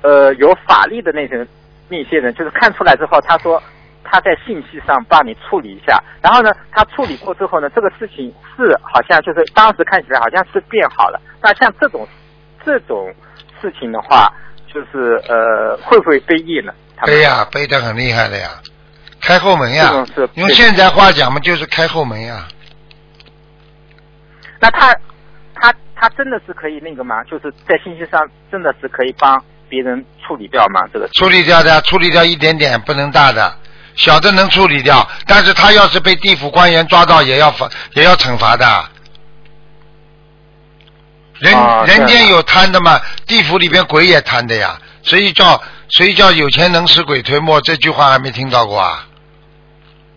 [0.02, 1.46] 呃有法力的那些
[1.88, 3.62] 那些人，就是看出来之后，他说
[4.04, 11.22] 他在信息上帮你处理一下，然后呢，他处理过之后呢，这个事情是好像就是当时看起来好像是变好了。
[11.44, 12.08] 那像这种
[12.66, 13.14] 这种
[13.62, 14.34] 事情的话，
[14.68, 16.74] 就是呃会不会被业呢？
[17.00, 18.50] 他背呀、背的很厉害的呀，
[19.22, 22.46] 开后门呀用现在话讲嘛，就是开后门呀。
[24.60, 24.94] 那他
[25.56, 27.24] 他他真的是可以那个吗？
[27.24, 30.82] 就是在信息上真的是可以帮别人处理掉吗？
[30.92, 33.56] 这个处理掉的，处理掉一点点，不能大的，
[33.96, 38.86] 小的能处理掉，但是他要是被地府官员抓到，也要罚，也要惩罚的。
[41.40, 44.78] 人、啊人间有贪的嘛，地府里边鬼也贪的呀，
[45.10, 49.08] 所以叫所以叫有钱能使鬼推磨，这句话还没听到过啊？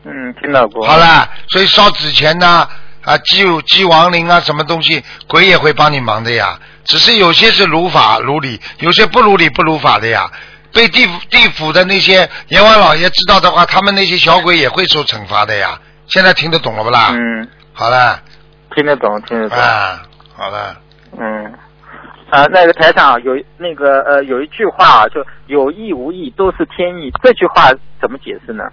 [0.04, 0.86] 嗯，听到过。
[0.86, 2.68] 好了，所以烧纸钱呐、
[3.02, 6.58] 啊，祭祭亡灵啊，什么东西，鬼也会帮你忙的呀。
[6.84, 10.30] 只是有些是如法如理，有些不如理不如法的呀。
[10.74, 15.80] 被地府地府的那些阎王老爷知道的话，他们那些小鬼也会受惩罚的呀。
[16.08, 17.08] 现在听得懂了不啦？
[17.12, 18.20] 嗯，好了，
[18.74, 19.58] 听得懂，听得懂。
[19.58, 20.02] 啊，
[20.36, 20.76] 好了，
[21.18, 21.52] 嗯，
[22.32, 28.64] 呃，那个台长有那个呃有一句话啊，就有意无意都是天意，这句话怎么解释呢？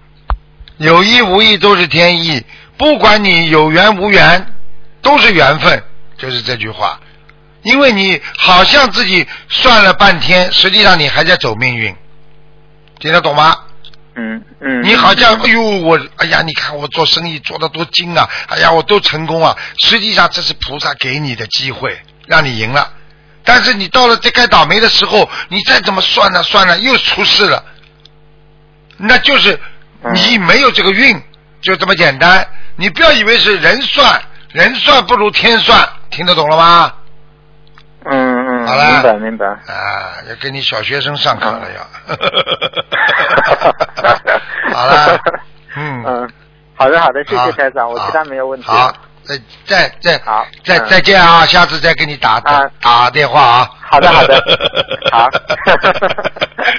[0.78, 2.42] 有意无意都是天意，
[2.78, 4.54] 不管你有缘无缘，
[5.02, 5.84] 都是缘分，
[6.18, 7.02] 就是这句话。
[7.64, 11.94] 因为你好像自己算了半天，实际上你还在走命运，
[12.98, 13.58] 听得懂吗？
[14.16, 14.82] 嗯嗯。
[14.84, 22.94] 你好像哎呦我哎呀，你看我做生意做的多精啊，哎呀我都成功啊，实际上这是菩萨给你的机会，让你赢了。
[23.44, 27.64] 但是你到了这该倒霉的时候，你再怎么算呢算呢又出事了，
[28.98, 29.60] 那就是
[30.14, 31.22] 你没有这个运，
[31.62, 32.48] 就这么简单。
[32.76, 34.22] 你不要以为是人算，
[34.54, 36.94] 人算不如天算，听得懂了吗？
[38.06, 39.46] 嗯嗯，好了明白明白。
[39.46, 42.16] 啊，要给你小学生上课了要。
[44.74, 45.20] 好了，
[45.76, 46.30] 嗯，嗯，
[46.76, 48.66] 好的好的，谢谢台长，我其他没有问题。
[48.68, 48.94] 好，
[49.30, 51.46] 再再再好嗯再再见啊！
[51.46, 53.70] 下次再给你打打啊打电话啊。
[53.82, 54.44] 好的 好的
[55.12, 55.30] 好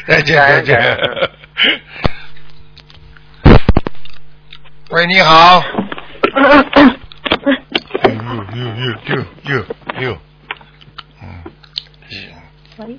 [0.07, 0.99] 再见再见。
[4.91, 5.63] 喂，你好。
[8.03, 8.11] 呦
[8.57, 9.65] 呦呦呦呦
[10.01, 10.19] 呦，
[11.23, 11.25] 嗯，
[12.79, 12.99] 喂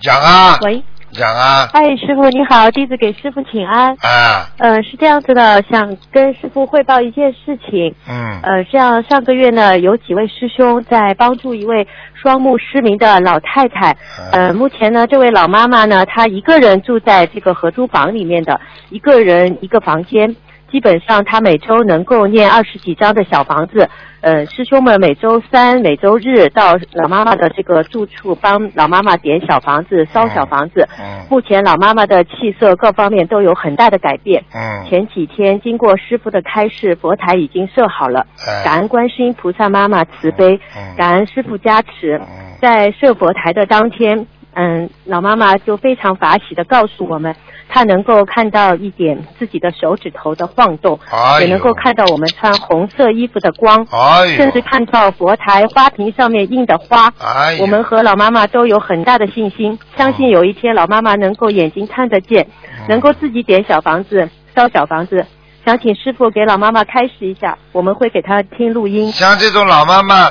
[0.00, 0.82] 讲啊，喂，
[1.20, 3.90] 讲啊，哎，师傅你好，弟子给师傅请安。
[4.00, 7.94] 啊，呃，是这样子的，想跟师傅汇报一件事情。
[8.08, 13.94] 嗯，呃，这样上个月呢，有几位师兄在帮助一位双目失明的老太太。
[14.32, 20.34] 呃，目前呢，这位老妈妈呢，她一个人住在这个合租房里面的，一个人一个房间。
[20.70, 23.88] 基本上，他每周能够念二十几张的小房子。
[24.22, 30.86] 呃，师兄们每周三、每周日到老妈妈的这个住处帮老妈妈点小房子、烧小房子。
[30.98, 34.44] 嗯目前老妈妈的气色各方面都有很大的改变。
[34.52, 38.26] 嗯，前几天经过师傅的开示，佛台已经设好了。
[38.46, 42.18] 嗯感恩观世音菩萨妈妈慈悲嗯，感恩师傅加持。
[42.18, 47.34] 嗯在设佛台的当天，嗯，老妈妈就非常法喜的告诉我们，
[47.68, 57.12] 她能够看到一点自己的手指头的晃动，哎也能够看到我们穿红色衣服的光，哎，甚至看到佛台花瓶上面印的花。
[57.18, 62.46] 哎，我们和老妈妈都有很大的信心，相信有一天老妈妈能够眼睛看得见，
[62.78, 65.24] 嗯能够自己点小房子、烧小房子。
[65.64, 69.12] 想请师傅给老妈妈开示一下，我们会给她听录音。
[69.12, 70.30] 像这种老妈妈，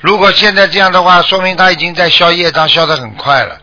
[0.00, 3.58] 如果现在这样的话，说明他已经在消业障，消得很快了。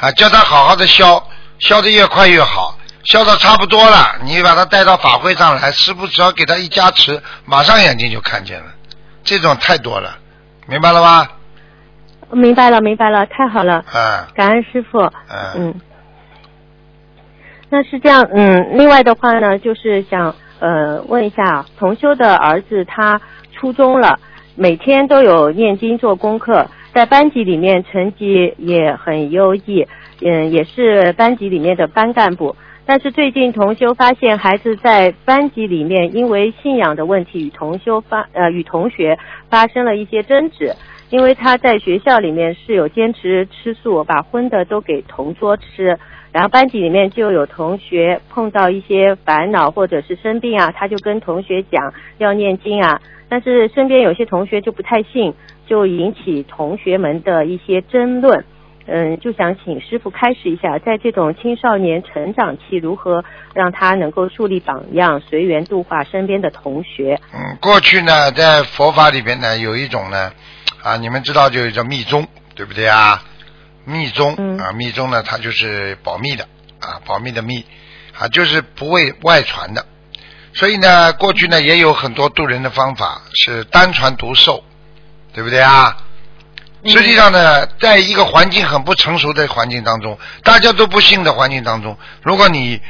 [0.00, 1.22] 啊，叫他好好的消，
[1.58, 8.66] 消得越快越好，消到差不多了，你把他带到法会上来，师傅只要给他一加持，马上眼睛就看见了。
[9.22, 10.18] 这种太多了，
[10.66, 11.32] 明白了吧？
[12.30, 15.00] 明白了，明白了，太好了，啊，感恩师傅。
[15.28, 15.80] 嗯嗯，
[17.68, 23.20] 那是这样，嗯，另外的话呢，就是想呃问一下啊，同修的儿子他
[23.54, 24.18] 初中了，
[24.56, 29.84] 每天都有念经做功课，在班级里面成绩也很优异，
[30.22, 32.54] 嗯，也是班级里面的班干部。
[32.86, 40.72] 但是最近同修发现孩子在班级里面因为信仰的问题与同修发呃与同学发生了一些争执，
[41.10, 45.98] 因为他在学校里面是有坚持吃素，把荤的都给同桌吃，
[46.34, 55.32] 然后班级里面就有同学碰到一些烦恼或者是生病啊，他就跟同学讲要念经啊，但是身边有些同学就不太信，
[55.64, 58.44] 就引起同学们的一些争论。
[58.86, 67.16] 嗯，就想请师傅开示一下，在这种青少年成长期，如何让他能够树立榜样，随缘度化身边的同学。
[67.32, 70.32] 嗯，过去呢，在佛法里边呢，有一种呢，
[70.82, 73.22] 啊，你们知道就叫密宗，对不对啊？
[73.84, 76.48] 密宗、嗯啊，密宗呢，它就是保密的
[76.80, 77.64] 啊，保密的密
[78.18, 79.84] 啊，就是不为外传的。
[80.54, 84.62] 所以呢，过去呢也有很多渡人的方法是单传独授，
[85.32, 85.96] 对不对啊？
[86.86, 92.80] 实际上呢，在一个环境很不成熟的环境当中，大家都不信的环境当中，如果你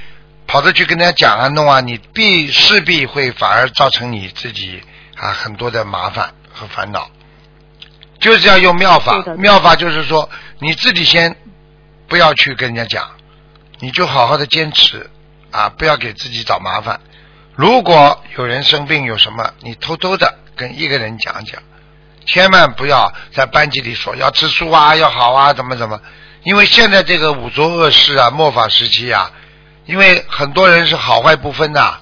[0.47, 4.83] 跑着去跟人家讲啊弄啊，你必势必会反而造成你自己
[5.17, 7.09] 啊很多的麻烦和烦恼。
[8.21, 11.37] 就是要用妙法妙法就是说你自己先
[12.09, 13.11] 不要去跟人家讲，
[13.81, 15.11] 你就好好的坚持
[15.51, 17.01] 啊，不要给自己找麻烦。
[17.55, 21.63] 如果有人生病有什么，你偷偷的跟一个人讲讲，
[22.27, 26.01] 千万不要在班级里说要吃素啊，要好啊，怎么怎么。
[26.43, 29.31] 因为现在这个五浊恶世啊，末法时期啊，
[29.87, 32.01] 因为很多人是好坏不分的，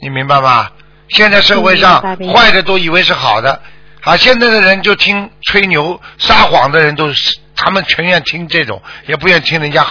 [0.00, 0.70] 你明白吗？
[1.08, 2.00] 现在社会上
[2.34, 3.60] 坏的都以为是好的，
[4.06, 9.84] 啊，现在的人就听吹牛撒谎的人都是，他们全愿听这种，也不愿听人家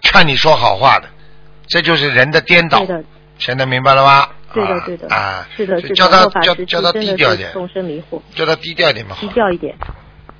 [0.00, 1.08] 劝你说好话的，
[1.66, 2.82] 这就是人的颠倒
[3.36, 4.26] 现在明白了吗？
[4.54, 9.14] 对的，对的，啊，是的，是的，叫他叫叫他低调一点，众生迷惑，叫他低调一点嘛。
[9.20, 9.76] 低调一点。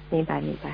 [0.09, 0.71] 明白，明白。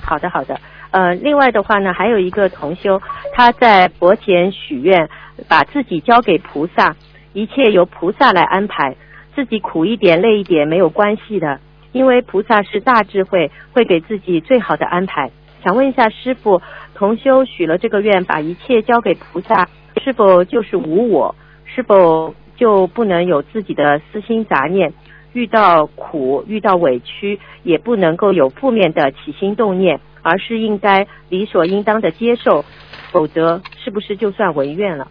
[0.00, 0.60] 好的，好的。
[0.90, 3.00] 呃，另外的话呢，还有一个同修，
[3.34, 5.08] 他在佛前许愿，
[5.48, 6.96] 把自己交给菩萨，
[7.32, 8.96] 一切由菩萨来安排，
[9.34, 11.60] 自己苦一点、累一点没有关系的，
[11.92, 15.30] 因为菩萨是大智慧，会给自己最好的安排。
[15.64, 16.60] 想问一下师傅，
[16.94, 19.68] 同修许了这个愿，把一切交给菩萨，
[20.02, 21.34] 是否就是无我？
[21.64, 24.92] 是否就不能有自己的私心杂念？
[25.32, 32.66] 遇到苦、遇到委屈，也不能够有负面的起心动念，而是应该理所应当的接受，
[33.10, 35.08] 否则是不是就算违愿了？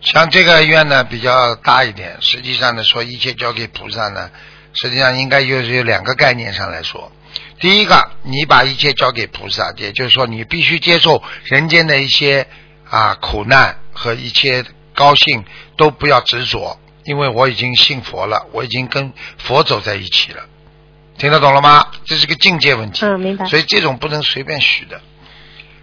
[0.00, 4.30] 像这个愿呢比较大一点，实际上呢说一切交给菩萨呢，
[4.72, 7.10] 实际上应该就是有两个概念上来说。
[7.58, 12.46] 第一个，你把一切交给菩萨，也就是说你必须接受人间的一些
[12.88, 15.44] 啊苦难和一切高兴
[15.76, 20.44] 都不要执着，因为我已经信佛了，我已经跟佛走在一起了，
[21.18, 21.86] 听得懂了吗？
[22.04, 23.04] 这是个境界问题。
[23.04, 23.46] 嗯，明白。
[23.46, 25.00] 所以这种不能随便许的。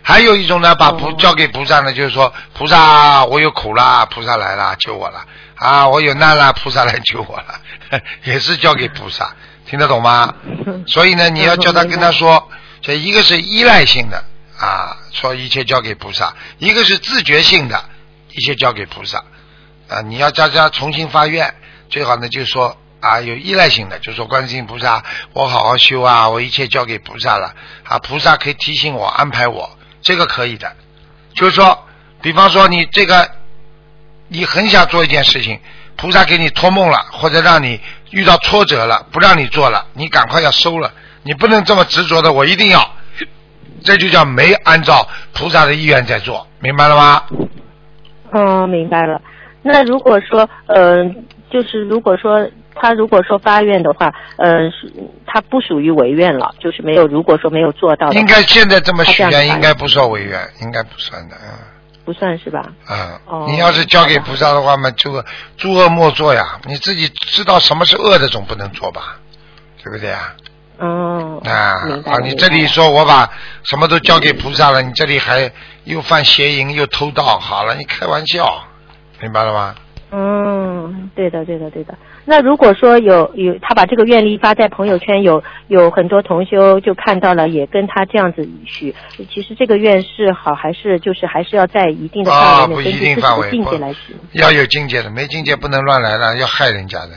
[0.04, 7.62] 还有一种呢，把菩哦交给菩萨呢，就是说菩萨，我有苦啦，菩萨来了救我了啊，我有难啦，菩萨来救我了，
[8.26, 9.34] 也是交给菩萨，
[9.66, 10.36] 听得懂吗？
[10.88, 12.50] 所以呢，你要叫他跟他说，
[12.82, 14.24] 这一个是依赖性的
[14.60, 17.84] 啊，说一切交给菩萨；一个是自觉性的，
[18.32, 19.24] 一切交给菩萨。
[19.88, 20.02] 啊。
[20.02, 21.54] 你要叫他重新发愿，
[21.90, 30.72] 最好呢就是说啊，有依赖性的，就说观世音菩萨，我好好修啊，我一切交给菩萨了啊，菩萨可以提醒我、安排我，这个可以的。
[31.34, 31.88] 就是说，
[32.22, 33.28] 比方说你这个，
[34.28, 35.60] 你很想做一件事情，
[35.96, 37.80] 菩萨给你托梦了，或者让你
[38.12, 40.92] 遇到挫折了，不让你做了，你赶快要收了，
[41.24, 42.88] 你不能这么执着的，我一定要，
[43.84, 47.24] 这就叫没按照菩萨的意愿在做，明白了吗？
[48.32, 49.22] 嗯，明白了。
[49.62, 54.92] 那如果说，嗯、就是如果说他如果说发愿的话，嗯、是
[55.26, 61.50] 他不属于违愿了，就是没有，如果说没有做到的，应该现在这么许愿，应该不算违愿，应该不算的，嗯。
[62.06, 62.66] 不算是吧？
[62.90, 65.24] 嗯，哦你要是交给菩萨的话嘛，这个
[65.56, 66.60] 诸恶莫作呀。
[66.66, 69.18] 你自己知道什么是恶的，总不能做吧？
[69.82, 70.36] 对不对啊？
[70.80, 71.54] 哦，啊
[72.06, 72.18] 啊！
[72.22, 73.32] 你这里说我把
[73.64, 75.50] 什么都交给菩萨了，你这里还
[75.86, 78.66] 又犯邪淫又偷盗，好了，你开玩笑，
[79.22, 79.74] 明白了吗？
[80.16, 81.98] 嗯，对的，对的，对的。
[82.24, 88.94] 那如果说有有他把这个愿力发在朋友圈，有有很多同修就看到了，也跟他这样子许，
[89.28, 94.16] 其实这个愿是好还是就是还是要在一定的啊，范围内，根据自己的定范围，境界来许。
[94.34, 97.12] 要有境界的，没境界不能乱来了，要害人家的。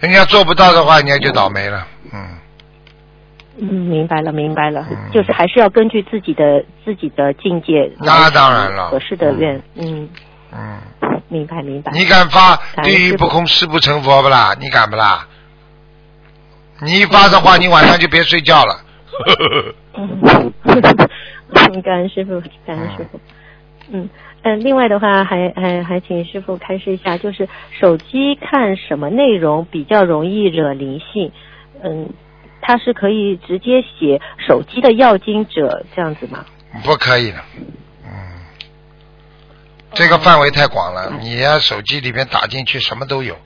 [0.00, 1.86] 人家做不到的话，人家就倒霉了。
[2.12, 2.28] 嗯，
[3.60, 10.08] 嗯，明白了，明白了，嗯就是还是要根据自己的自己的境界那当然了合适的愿，嗯，嗯，
[11.28, 11.92] 明白明白。
[11.92, 14.54] 你敢发地狱不空，誓不成佛不啦？
[14.58, 15.26] 你敢不啦？
[16.80, 18.80] 你一发的话，你晚上就别睡觉了。
[19.94, 20.52] 嗯，
[21.82, 23.20] 感恩师傅，感恩师傅。
[23.90, 24.08] 嗯
[24.42, 27.48] 嗯，另外的话，还还还请师傅开示一下，就是
[27.80, 31.32] 手机看什么内容比较容易惹灵性？
[31.82, 32.10] 嗯，
[32.60, 36.44] 它是可以直接写手机的要经者这样子吗？
[36.84, 37.66] 不可以的，嗯，
[39.98, 43.36] 这个范围太广了，你要手机里面打进去什么都有，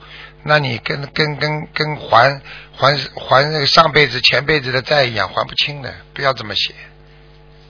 [0.43, 2.39] 那你跟跟跟跟还
[2.77, 6.75] 还还那个上辈子前辈子的债一样，还不清的，不要这么写。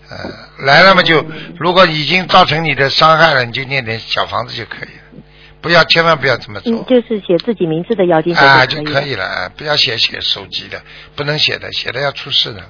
[0.09, 1.25] 呃，来了嘛就，
[1.57, 5.23] 如果已经造成你的伤害了，你就念点小房子就可以了，
[5.61, 9.01] 不要千万不要这么嗯，做，就是写自己名字的要经者啊就就可以了。
[9.01, 10.81] 可以了，啊不要写写手机的，
[11.15, 12.63] 不能写的，写的要出事的，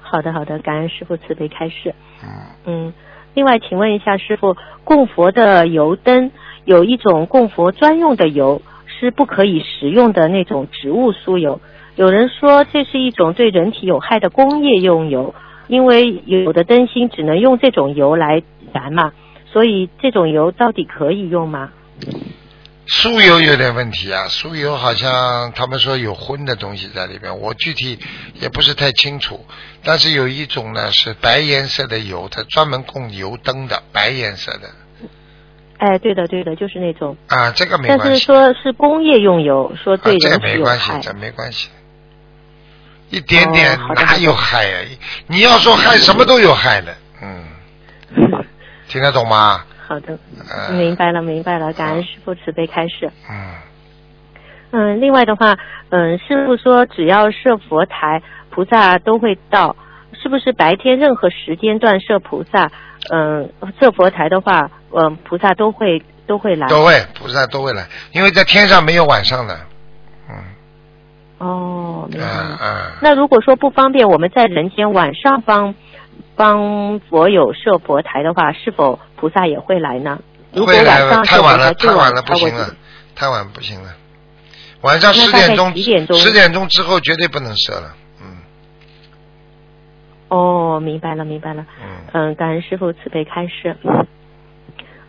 [0.00, 1.92] 好的好的，感恩师傅慈悲开示。
[2.22, 2.30] 嗯。
[2.66, 2.94] 嗯，
[3.34, 6.30] 另外，请问一下师傅，供佛的油灯
[6.64, 11.60] 有一种供佛专用的油，是不可以食用的那种植物酥油。
[11.96, 15.34] 有人说这是一种对人体有害的工业用油，
[15.68, 18.42] 因为有的灯芯只能用这种油来
[18.72, 19.12] 燃嘛，
[19.46, 21.70] 所以这种油到底可以用吗？
[22.86, 27.98] 酥油有点问题啊，酥油好像他们说有荤的东西在里边，我具体
[28.34, 29.44] 也不是太清楚。
[29.82, 34.70] 但是有一种呢是白颜色的油，它专门供油灯的，白颜色的
[35.78, 40.92] 哎，对的对的，就是那种，啊，这个没关系但是说是工业用油，说这个没关系，。
[41.00, 41.68] 这没关系，
[43.10, 44.80] 一点点哪有害啊？
[45.26, 47.44] 你要说害，什么都有害的，嗯，
[48.88, 49.64] 听得懂吗？
[49.94, 50.18] 好的，
[50.70, 53.12] 嗯明白了明白了，感恩师傅慈悲开示。
[53.30, 53.54] 嗯，
[54.72, 55.56] 嗯，另外的话，
[55.90, 58.20] 嗯，师傅说只要设佛台，
[58.50, 59.76] 菩萨都会到，
[60.20, 62.72] 是不是白天任何时间段设菩萨，
[63.10, 66.66] 嗯，设佛台的话，嗯，菩萨都会都会来。
[66.66, 69.56] 都会，菩萨都会来，因为在天上没有晚上的，
[70.28, 70.34] 嗯。
[71.38, 72.58] 哦，明白嗯。
[72.60, 72.92] 嗯。
[73.00, 75.76] 那如果说不方便，我们在人间晚上帮
[76.36, 80.20] 帮佛友设佛台的话，是否菩萨也会来呢？
[80.52, 81.72] 如果会来晚上太晚了，
[82.22, 82.74] 不行了，
[83.14, 83.88] 太晚不行了。
[84.82, 87.94] 晚上十点钟，点钟十点钟之后绝对不能设了。
[88.20, 88.36] 嗯
[90.28, 91.64] 哦，明白了，明白了。
[91.82, 93.76] 嗯，嗯，感恩师傅慈悲开示。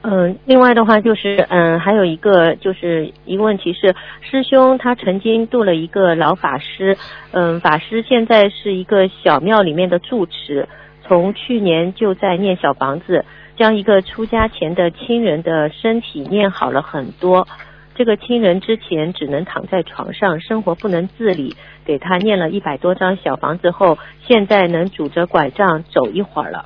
[0.08, 6.96] 嗯，另外的话就是，嗯，还有一个就是一个问题是，师兄他曾经度了一个老法师，
[7.32, 10.70] 嗯，法师现在是一个小庙里面的住持，
[11.08, 13.26] 从去年就在念小房子，
[13.56, 17.48] 将一个出家前的亲人的身体念好了很多。
[17.94, 23.98] 这个亲人之前只能躺在床上，生活不能自理，给他念了一百多张小房子后，
[24.28, 26.66] 现在能拄着拐杖走一会儿了。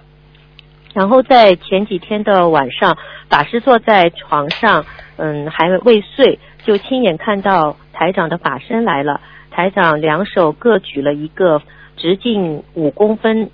[0.93, 2.97] 然后在前几天的晚上，
[3.29, 4.85] 法师坐在床上，
[5.17, 9.21] 嗯，还未睡，就亲眼看到台长的法身来了。
[9.51, 11.61] 台长两手各举了一个
[11.95, 13.51] 直径五公分，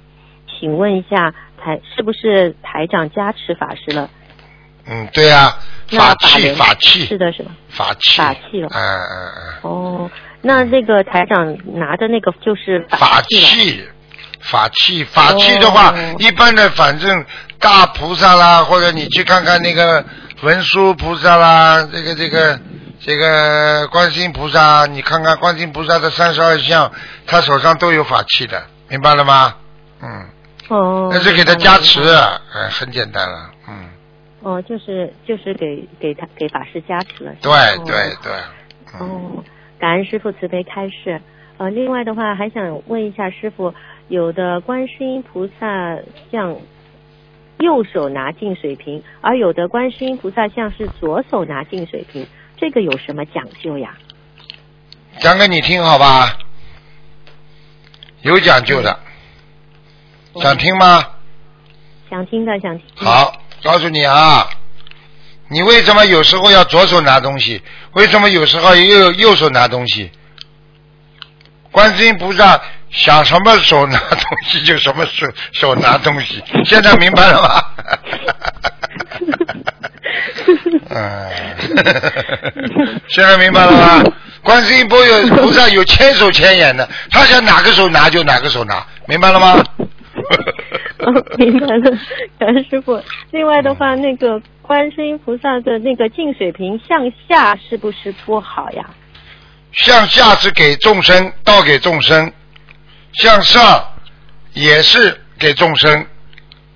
[0.60, 4.10] 请问一下台是不是台长加持法师了？
[4.88, 5.54] 嗯，对呀、
[5.92, 7.52] 那法器法器是的，是吧？
[7.70, 13.84] 法器法器了嗯嗯嗯，哦，那那个台长拿的那个就是法器。
[14.42, 17.26] 法器，法器的话，哦一般的反正
[17.58, 20.06] 大菩萨啦，或者你去看看那个
[20.44, 22.60] 文殊菩萨啦，这个这个
[23.00, 26.92] 这个观世音菩萨，你看看观世音菩萨的三十二相，
[27.26, 29.56] 他手上都有法器的，明白了吗？
[30.04, 30.28] 嗯，
[30.70, 33.90] 哦，那是给他加持，哎嗯，很简单了，嗯，
[34.42, 37.34] 哦，就是就是给给他给法师加持了。
[37.42, 37.52] 对
[37.86, 38.32] 对对，
[39.00, 39.44] 嗯，哦，
[39.80, 41.22] 感恩师傅慈悲开示。
[41.58, 43.74] 呃，另外的话，还想问一下师傅，
[44.10, 45.98] 有的观世音菩萨
[46.32, 46.58] 像
[47.60, 53.96] 右手拿净水瓶，而有的观世音菩萨像是左手拿净水瓶，这个有什么讲究呀？
[55.20, 56.38] 讲给你听好吧，
[58.22, 59.00] 有讲究的，
[60.42, 61.06] 想听吗？
[62.10, 62.86] 想听的想听。
[62.96, 63.34] 好，
[63.64, 64.48] 告诉你啊，
[65.50, 67.62] 你为什么有时候要左手拿东西？
[67.94, 70.12] 为什么有时候又右手拿东西？
[71.72, 77.64] 观世音菩萨想什么手拿东西就什么手手拿东西，现在明白了吗？
[80.90, 81.30] 嗯，
[83.10, 84.04] 现在明白了吗？
[84.42, 89.62] 观世音菩萨有千手千眼的，他想哪个手拿就哪个手拿，明白了吗？
[91.00, 91.98] 哦， 明白了，
[92.40, 93.02] 感恩师傅。
[93.32, 98.86] 另外的话，那个观世音菩萨的那个净水瓶向下是不是不好呀？
[99.74, 102.30] 向下是给众生，倒给众生；
[103.14, 103.84] 向上
[104.54, 106.06] 也是给众生。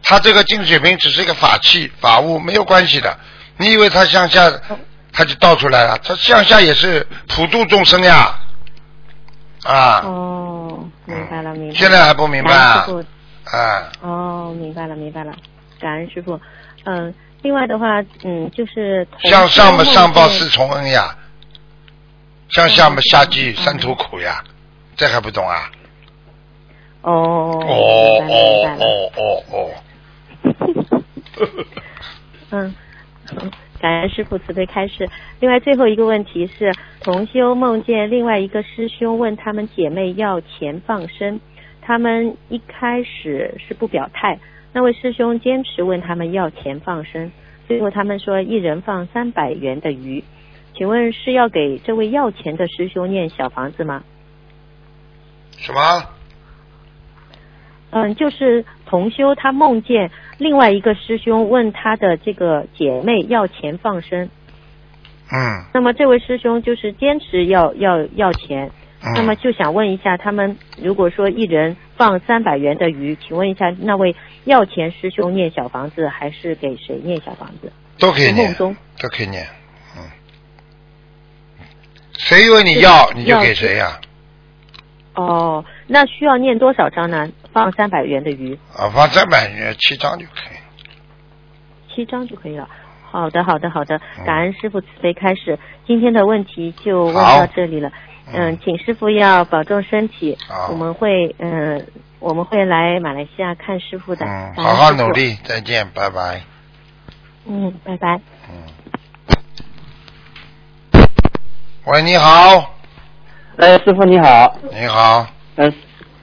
[0.04, 3.18] 他这个净水瓶只是一个法器、法物，没有关系的。
[3.58, 4.52] 你以为他向下，
[5.14, 5.98] 他就倒出来了？
[6.04, 8.34] 他向下也是普度众生呀，
[9.64, 10.02] 啊！
[10.04, 11.74] 哦，明白了，明白了。
[11.76, 12.86] 现在还不明白啊
[13.52, 15.34] 啊，哦，明白了，明白了，
[15.80, 16.40] 感恩师傅。
[16.86, 21.16] 嗯，另外的话，嗯，就是同向上嘛上报四重恩呀，
[22.50, 24.44] 向下嘛下济三途苦呀，
[24.96, 25.72] 这还不懂啊？
[27.02, 27.12] 哦，
[27.62, 28.26] 哦。
[28.30, 29.70] 哦哦哦哦。
[32.52, 32.76] 嗯，
[33.32, 35.10] 嗯感恩师傅慈悲开示。
[35.40, 41.40] 另外最后一个问题是，同修梦见另外一个师兄问他们姐妹要钱放生，
[41.90, 44.38] 他们一开始是不表态，
[44.74, 47.32] 那位师兄坚持问他们要钱放生，
[47.68, 50.24] 最后他们说一人放三百元的鱼。
[50.76, 54.04] 请问是要给这位要钱的师兄念小房子吗？
[55.58, 56.04] 什么？
[57.90, 64.30] 嗯，就是同修他梦见另外一个师兄问他的这个姐妹要钱放生，
[65.32, 68.79] 嗯那么这位师兄就是坚持要要要钱，嗯。
[69.02, 77.72] 那么就想问一下，他们如果说一人放三百元的鱼，请问一下那位要钱师兄念小房子还是给谁念小房子？
[77.98, 78.76] 都可以念都
[79.10, 79.48] 可以念，
[79.96, 80.04] 嗯。
[82.18, 84.02] 谁问你要，你就给谁呀、
[85.16, 87.30] 哦，那需要念多少张呢？
[87.54, 88.90] 放三百元的鱼，啊？
[88.90, 91.96] 放三百元七张就可以。
[91.96, 92.68] 七张就可以了。
[93.02, 95.58] 好的，好的，好的嗯，感恩师傅慈悲开示。
[95.88, 97.88] 今天的问题就问到这里了。
[97.88, 97.94] 嗯
[98.34, 100.38] 嗯，请师傅要保重身体。
[100.70, 101.86] 我们会嗯，
[102.20, 104.26] 我们会来马来西亚看师傅的。
[104.26, 105.10] 嗯，好好努。
[105.12, 106.42] 力，再见，拜拜。
[107.48, 108.20] 嗯，拜拜。
[108.50, 108.64] 嗯。
[111.86, 112.76] 喂，你好，
[113.58, 115.26] 哎，师傅你好，你好，
[115.56, 115.72] 呃，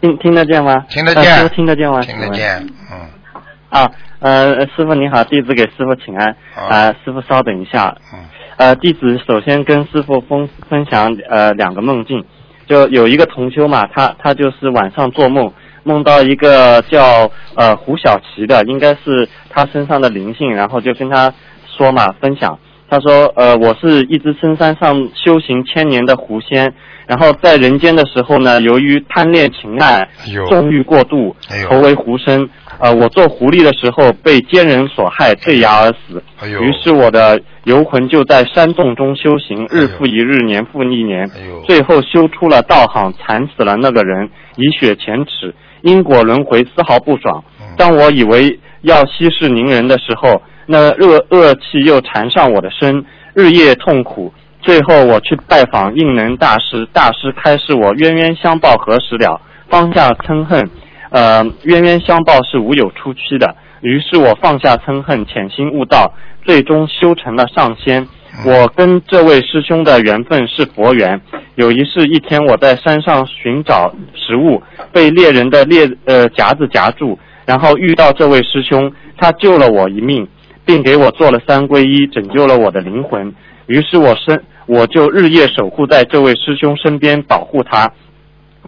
[0.01, 0.87] 听听得见吗？
[0.89, 2.01] 听得见呃师傅听得见吗？
[2.03, 3.09] 听得见，嗯，
[3.71, 3.91] 啊，
[4.21, 6.37] 呃，师傅你好，弟子给师傅请安。
[6.55, 7.97] 好啊、师傅稍等一下。
[8.15, 8.21] 嗯
[8.57, 12.25] 呃，弟子首先跟师傅分分享呃两个梦境。
[12.67, 15.53] 就有一个同修嘛，他他就是晚上做梦，
[15.85, 21.33] 梦到一个叫呃胡小琪的，应该是他身上的灵性，然后就跟他
[21.77, 22.59] 说嘛，分享。
[22.89, 26.73] 他说：“呃，我是一只深山上修行千年的狐仙，
[27.07, 30.09] 然后在人间的时候呢，由于贪恋情爱
[30.49, 32.49] 纵欲过度哎，投为狐身。
[32.79, 36.23] 呃，我做狐狸的时候被奸人所害，坠崖而死。
[36.41, 47.43] 哎呦，于是我的游魂就在山洞中修行，日复一日，年复一年，哎呦，最后修出了道行，惨死了那个人，以血前耻，因果轮回丝毫不爽。
[47.61, 53.05] 嗯当我以为要息事宁人的时候，那恶恶气又缠上我的身，
[53.35, 54.33] 日夜痛苦。
[54.63, 60.69] 最后我去拜访应能大师，大师开示我冤冤相报何时了，放下嗔恨。
[61.17, 63.57] 呃，冤冤相报是无有出期的。
[63.81, 66.13] 于是我放下嗔恨，潜心悟道，
[66.45, 68.07] 最终修成了上仙。
[68.45, 71.19] 我跟这位师兄的缘分是佛缘。
[71.55, 74.63] 有一世，一天我在山上寻找食物，
[74.93, 80.29] 被猎人的猎呃夹子夹住，然后遇到这位师兄，他救了我一命，
[80.67, 83.35] 并给我做了三皈依，拯救了我的灵魂。
[83.69, 87.91] 于是我身我就日夜守护在这位师兄身边，保护他。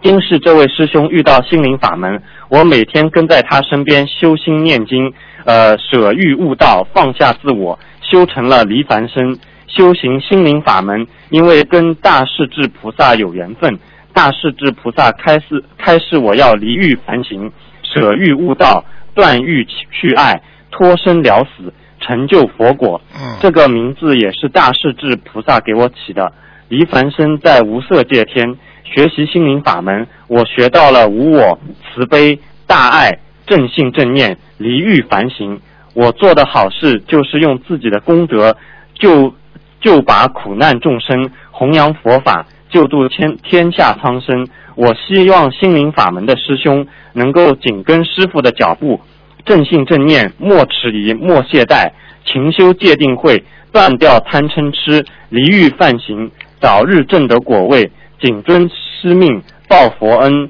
[0.01, 9.37] 今世这位师兄遇到心灵法门，我每天跟在他身边修心念经，呃，舍欲悟道，放下自我，修成了离凡身，
[9.67, 11.05] 修行心灵法门。
[11.29, 13.77] 因为跟大势至菩萨有缘分，
[14.13, 17.51] 大势至菩萨开示开示我要离欲凡行，
[17.83, 20.41] 舍欲悟道，断欲去爱，
[20.71, 23.01] 脱生了死，成就佛果。
[23.13, 26.31] 嗯，这个名字也是大势至菩萨给我起的。
[26.69, 31.59] 离凡身在无色界天，学习心灵法门，我学到了无我、
[31.93, 35.59] 慈悲、大爱、正信正念、离欲凡行。
[35.93, 38.55] 我做的好事就是用自己的功德
[38.93, 39.33] 救
[39.81, 44.47] 救拔苦难众生，弘扬佛法，救度天天下苍生。
[44.75, 49.01] 我希望心灵法门的师兄能够紧跟师傅的脚步，
[49.45, 51.91] 正信正念，莫迟疑，莫懈怠，
[52.23, 57.91] 勤修戒定慧，断掉贪嗔痴，离欲犯行，早日证得果位，
[58.21, 60.49] 谨遵师命，报佛恩，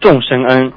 [0.00, 0.72] 众生恩。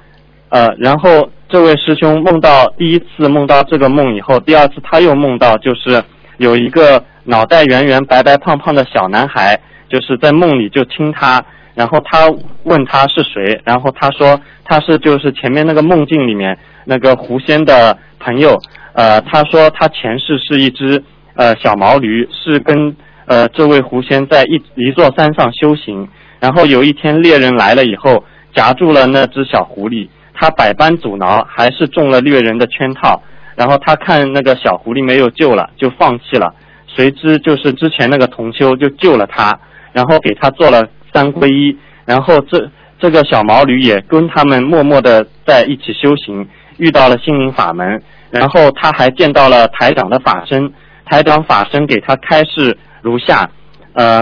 [0.49, 6.03] 呃，然后这位师兄梦到第一次梦到这个梦以后，第二次他又梦到就是
[6.37, 12.31] 有一个脑袋圆圆、白白胖胖的小男孩，就是在梦里就亲他，然后他
[12.63, 18.59] 问他是谁，然后他说他是就是前面那个梦境里面那个狐仙的朋友，
[18.93, 21.03] 呃，他说他前世是一只
[21.35, 26.07] 呃小毛驴，是跟呃这位狐仙在一一座山上修行，
[26.43, 28.21] 然后有一天猎人来了以后，
[28.53, 33.23] 夹住了那只小狐狸，他百般阻挠，还是中了猎人的圈套。
[33.55, 36.53] 然后他看那个小狐狸没有救了，就放弃了。
[36.85, 39.57] 谁知就是之前那个同修就救了他，
[39.93, 42.69] 然后给他做了三皈依，然后这
[42.99, 46.45] 这个小毛驴也跟他们默默的在一起修行，
[46.77, 50.73] 遇到了心灵法门，然后他还见到了台长的法身，
[51.05, 53.49] 台长法身给他开示如下，
[53.93, 54.21] 呃，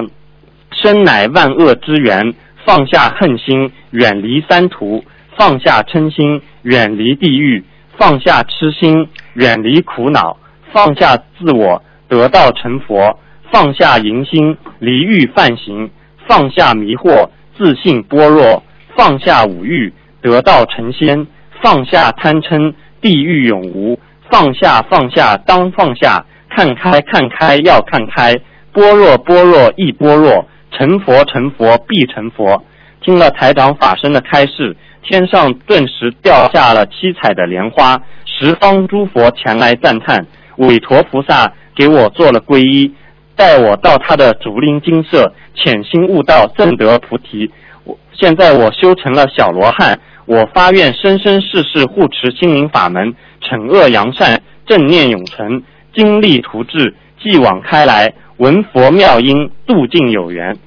[0.81, 2.33] 生乃万恶之源，
[2.65, 5.03] 放下恨心，远离三途；
[5.37, 7.63] 放下嗔心，远离地狱；
[7.99, 10.37] 放下痴心，远离苦恼；
[10.73, 13.15] 放下自我，得道成佛；
[13.51, 15.87] 放下淫心，离欲犯行；
[16.27, 18.63] 放下迷惑，自信般若；
[18.95, 21.27] 放下五欲，得道成仙；
[21.61, 23.99] 放下贪嗔，地狱永无；
[24.31, 28.33] 放下放下当放下，看开看开要看开，
[28.73, 30.47] 般若般若亦般若。
[30.71, 32.63] 成佛成佛必成佛。
[33.01, 40.25] 听了台长法身的开示，天上顿时掉下了七彩的莲花，十方诸佛前来赞叹。
[40.57, 42.93] 韦陀菩萨给我做了皈依，
[43.35, 47.49] 带我到他的竹林精舍，潜心悟道，证得菩提。
[47.83, 55.63] 我现在我修成了小罗汉，我发愿生生世世护持心灵法门，惩恶扬善，正念永存，
[55.95, 58.13] 精力图治，继往开来。
[58.41, 60.57] 闻佛妙音，度尽有缘。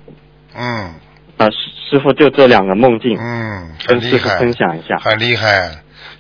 [0.55, 0.95] 嗯。
[1.37, 1.57] 啊，师
[1.91, 4.97] 师傅就这两个梦境，嗯，很厉害，分享一下。
[5.01, 5.73] 很厉害。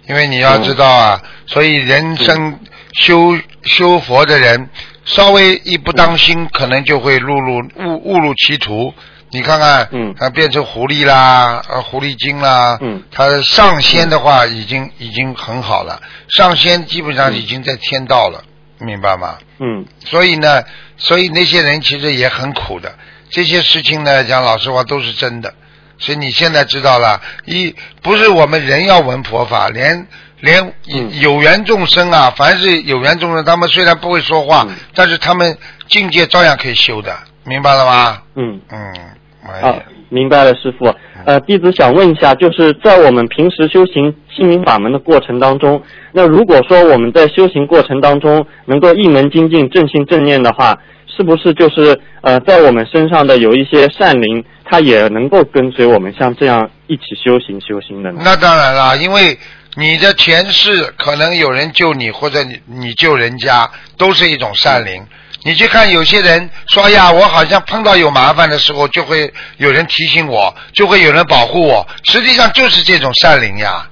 [0.08, 2.58] 因为你要知道啊，所以人生
[2.94, 4.68] 修修佛的人，
[5.04, 8.92] 稍微一不当心，可能就会误入误误入歧途。
[9.30, 10.12] 你看看，嗯。
[10.18, 13.00] 啊，变成狐狸啦，呃，狐狸精啦，嗯。
[13.12, 16.02] 他上仙的话已经已经很好了，
[16.36, 17.36] 上仙基本上嗯。
[17.36, 18.42] 已经在天道了，
[18.78, 19.38] 明白吗？
[19.58, 20.62] 嗯所以呢，
[20.96, 22.94] 所以那些人其实也很苦的。
[23.30, 25.52] 这些事情呢，讲老实话都是真的。
[25.98, 30.06] 所以你现在知道了，一不是我们人要闻佛法，连
[30.40, 35.56] 连嗯有缘众生啊，凡是有缘众生，他们虽然不会说话，嗯但是他们
[35.88, 38.22] 境界照样可以修的，明白了吗？
[38.34, 40.94] 嗯，嗯，哎啊，明白了，师傅。
[41.26, 45.82] 呃，弟子想问一下，就是在我们平时修行心灵法门的过程当中，
[46.12, 58.20] 那如果说我们在修行过程当中能够一门精进、正心正念的话，是不是就是呃，在我们身上的有一些善灵，它也能够跟随我们像这样一起修行修行的呢？
[58.24, 59.38] 那当然啦，因为
[59.76, 65.02] 你的前世可能有人救你，或者你你救人家，都是一种善灵。
[65.44, 73.86] 你去看有些人说哎呀，我好像碰到有麻烦的时候，就会有人提醒我，就会有人保护我，实际上就是这种善灵呀。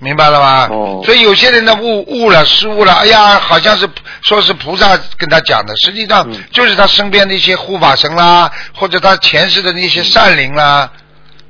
[0.00, 0.68] 明白了吗？
[0.70, 3.88] 哦所以有些人呢误误了失误了，哎呀，好像是
[4.22, 10.90] 说是菩萨跟他讲的，实际上嗯就是他身边的一些护法神啦，或者他前世的那些善灵啦。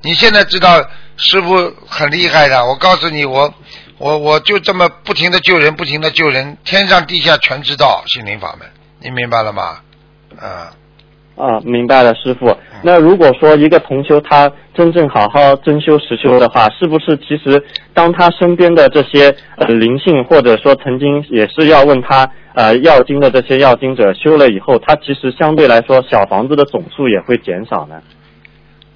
[0.03, 0.82] 你现在知道
[1.16, 3.53] 师傅很厉害的，我告诉你，我
[3.99, 8.66] 我我就这么不停的救人，不停的救人，天上地下全知道心灵法门，
[9.01, 9.80] 你明白了吗？
[10.40, 10.72] 啊，
[11.36, 12.57] 啊，明白了，师傅。
[12.82, 28.01] 那如果说一个同修他真正好好真修实修的话，是不是其实当他身边的这些呃灵性，或者说曾经也是要问他呃要经的这些要经者修了以后，他其实相对来说小房子的总数也会减少呢？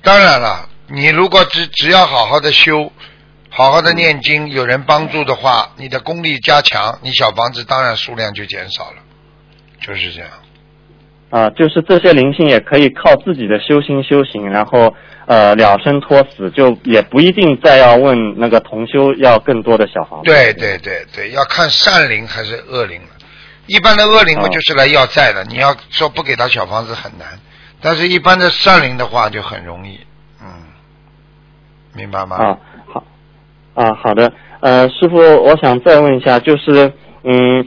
[0.03, 2.93] 当然了，你如果只只要好好的修，
[3.51, 8.97] 好好的念经，有人帮助的话，你的功力加强，你小房子当然数量就减少了，
[9.87, 10.31] 就是这样。
[11.31, 14.95] 啊，就是这些灵性也可以靠自己的修心修行，然后
[15.27, 20.27] 呃了生托死，就也不一定再要问那个同修要更多的小房子。
[20.27, 23.09] 对对对对，要看善灵还是恶灵了。
[23.67, 27.27] 一般的恶灵嘛，哦就是来要债的，你要说不给他小房子很难，
[27.81, 30.01] 但是一般的善灵的话就很容易，
[30.43, 30.47] 嗯，
[31.95, 32.37] 明白吗？
[32.37, 32.59] 啊，
[32.93, 33.05] 好，
[33.75, 34.31] 啊，好的，
[34.61, 37.67] 呃，师傅，我想再问一下，就是，嗯，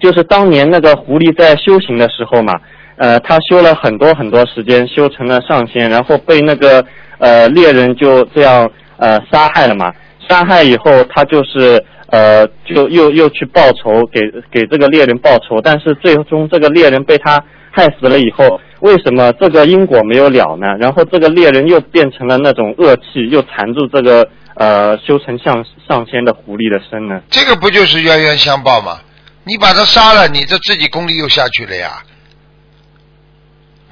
[0.00, 2.54] 就是当年那个狐狸在修行的时候嘛，
[2.96, 6.84] 呃，他修了很多很多时间，修成了上仙，然后被那个
[7.18, 9.92] 呃猎人就这样呃杀害了嘛，
[10.28, 14.20] 杀害以后，他就是呃就又又去报仇，给
[14.50, 20.66] 给这个猎人报仇，但是最终这个猎人被他害死了以后，为什么这个因果没有了呢？
[20.78, 27.20] 然后这个猎人又变成了那种恶气，又缠住这个呃修成上上仙的狐狸的身呢？
[27.30, 28.98] 这个不就是冤冤相报吗？
[29.46, 32.02] 你把他杀了，你这自己功力又下去了呀。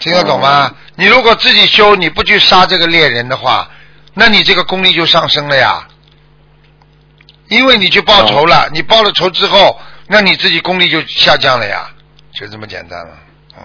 [0.00, 0.66] 听得懂吗？
[0.66, 3.68] 哦你如果自己修，你不去杀这个猎人的话，
[4.14, 5.88] 那你这个功力就上升了呀。
[7.48, 9.76] 因为你去报仇哦了，你报了仇之后，
[10.06, 11.90] 那你自己功力就下降了呀，
[12.32, 13.18] 就这么简单了。
[13.56, 13.64] 嗯，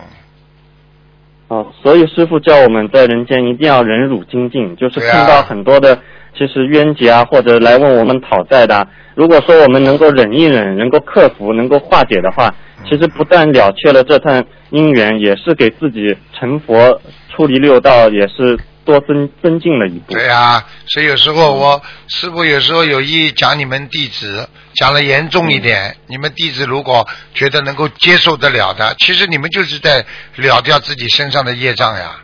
[1.49, 6.01] 哦，所以师傅叫我们在人间一定要忍辱精进，就是碰到很多的
[6.37, 12.53] 其实冤结啊，或者来问我们讨债的啊，如果说我们能够忍一忍，能够克服，能够化解的话，
[12.89, 20.13] 其实不但了却了这段姻缘，也是给自己成佛、出离六道，也是多增增进了一步。
[20.13, 30.05] 对啊、所以有时候我师傅有时候有意讲你们弟子，讲的严重一点，你们弟子如果觉得能够接受得了的，其实你们就是在
[30.37, 32.15] 了掉自己身上的业障呀，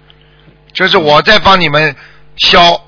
[0.74, 1.96] 就是我在帮你们
[2.38, 2.82] 消，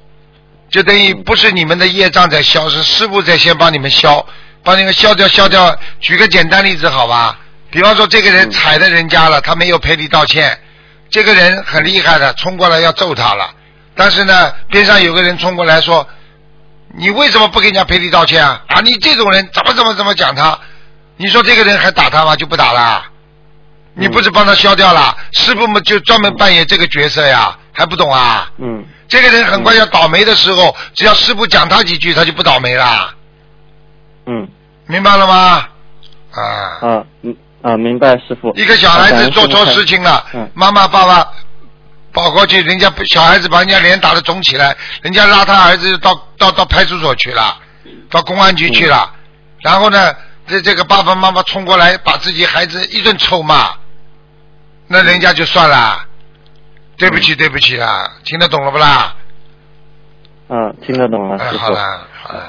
[0.70, 4.26] 就等于不是你们的业障在消，是师傅在先帮你们消，
[4.63, 5.76] 帮你们消掉消掉。
[5.99, 7.39] 举个简单例子好吧，
[7.70, 10.59] 比方说这个人嗯踩到人家了，他没有赔礼道歉，
[11.09, 13.49] 这个人很厉害的，冲过来要揍他了。
[13.95, 16.07] 但是呢，边上有个人冲过来说
[16.95, 18.61] ：“你为什么不给人家赔礼道歉啊？
[18.68, 20.59] 啊，你这种人怎么怎么怎么讲他？
[21.15, 22.36] 你说这个人还打他吗？
[22.36, 23.05] 就不打了？
[23.95, 25.18] 你不是帮他消掉了？
[25.32, 28.51] 师傅们就专门扮演这个角色呀，还不懂啊？
[28.59, 33.13] 嗯这个人很快要倒霉的时候，只要师傅讲他几句，他就不倒霉了，
[34.25, 34.47] 嗯。
[34.89, 35.67] 明白了吗？
[36.31, 36.41] 啊，
[36.81, 38.53] 啊嗯啊，明白师傅。
[38.55, 40.49] 一个小孩子做错事情了，嗯。
[40.53, 41.29] 妈妈爸爸
[42.13, 47.57] 跑过去，人家小孩子把人家脸打得肿起来，人家拉他儿子到到到派出所去了，
[48.09, 49.11] 到公安局去了，
[49.59, 50.15] 然后呢，
[50.47, 53.71] 这这个爸爸妈妈冲过来把自己孩子一顿臭骂，
[54.87, 56.05] 那人家就算了，
[56.97, 59.15] 对不起对不起啦，听得懂了不啦？
[60.49, 61.45] 嗯，听得懂了，哎。
[61.49, 61.77] 好了
[62.11, 62.43] 好了，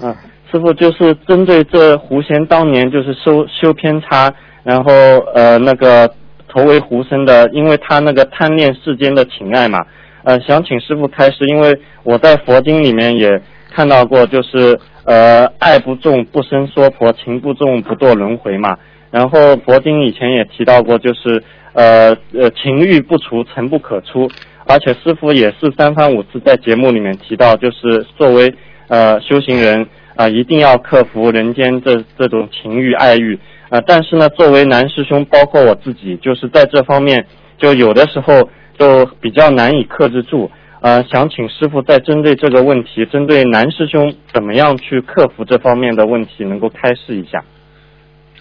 [0.00, 0.16] 嗯，
[0.50, 4.32] 师傅就是针对这狐仙当年就是修修偏差，
[4.62, 4.92] 然后
[5.34, 6.14] 呃那个
[6.48, 9.84] 投为狐身的，因为他那个贪恋世间的情爱嘛，
[10.24, 18.78] 呃想请师傅开示，因为我在佛经里面也看到过，就是呃爱不重不生娑婆，情不重不堕轮回嘛。
[19.10, 24.30] 然后佛经以前也提到过，就是呃呃情欲不除，尘不可出。
[24.64, 28.54] 而且师傅也是三番五次在节目里面提到，就是作为
[28.88, 33.38] 呃修行人啊、一定要克服人间这这种情欲爱欲
[33.70, 38.48] 啊、但是呢，作为男师兄，包括我自己，就是在这方面，就有的时候
[38.78, 40.50] 就比较难以克制住。
[40.82, 47.42] 呃，想请师傅再针对这个问题，针对男师兄怎么样去克服这方面的问题，能够开示一下。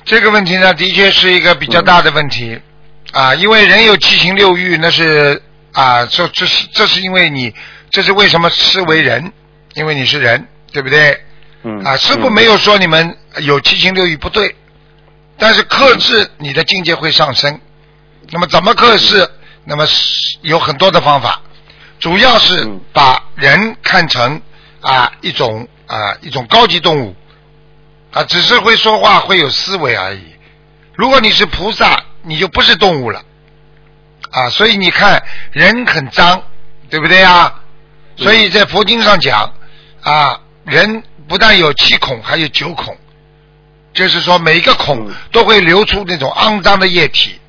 [0.04, 2.60] 这个问题呢，的确是一个比较大的问题、
[3.12, 5.42] 啊，因为人有七情六欲，那是
[5.74, 7.54] 啊，这这是这是因为你，
[7.90, 9.32] 这是为什么是为人？
[9.74, 11.22] 因为你是人，对不对？
[11.64, 14.56] 嗯啊，师傅没有说你们有七情六欲不对，
[15.38, 17.60] 但是克制你的境界会上升。
[18.30, 19.30] 那么怎么克制？
[19.64, 21.40] 那么是有很多的方法，
[22.00, 24.42] 主要是嗯把人看成
[24.80, 27.16] 啊一种啊一种高级动物
[28.12, 30.24] 啊，只是会说话会有思维而已。
[30.96, 33.24] 如果你是菩萨，你就不是动物了
[34.32, 34.50] 啊。
[34.50, 36.44] 所以你看人很脏，
[36.90, 37.60] 对不对啊？
[38.18, 39.54] 所以在佛经上讲
[40.02, 42.98] 啊，人不但有七孔，还有九孔，
[43.94, 47.40] 就是说每一个孔嗯都会流出那种肮脏的液体。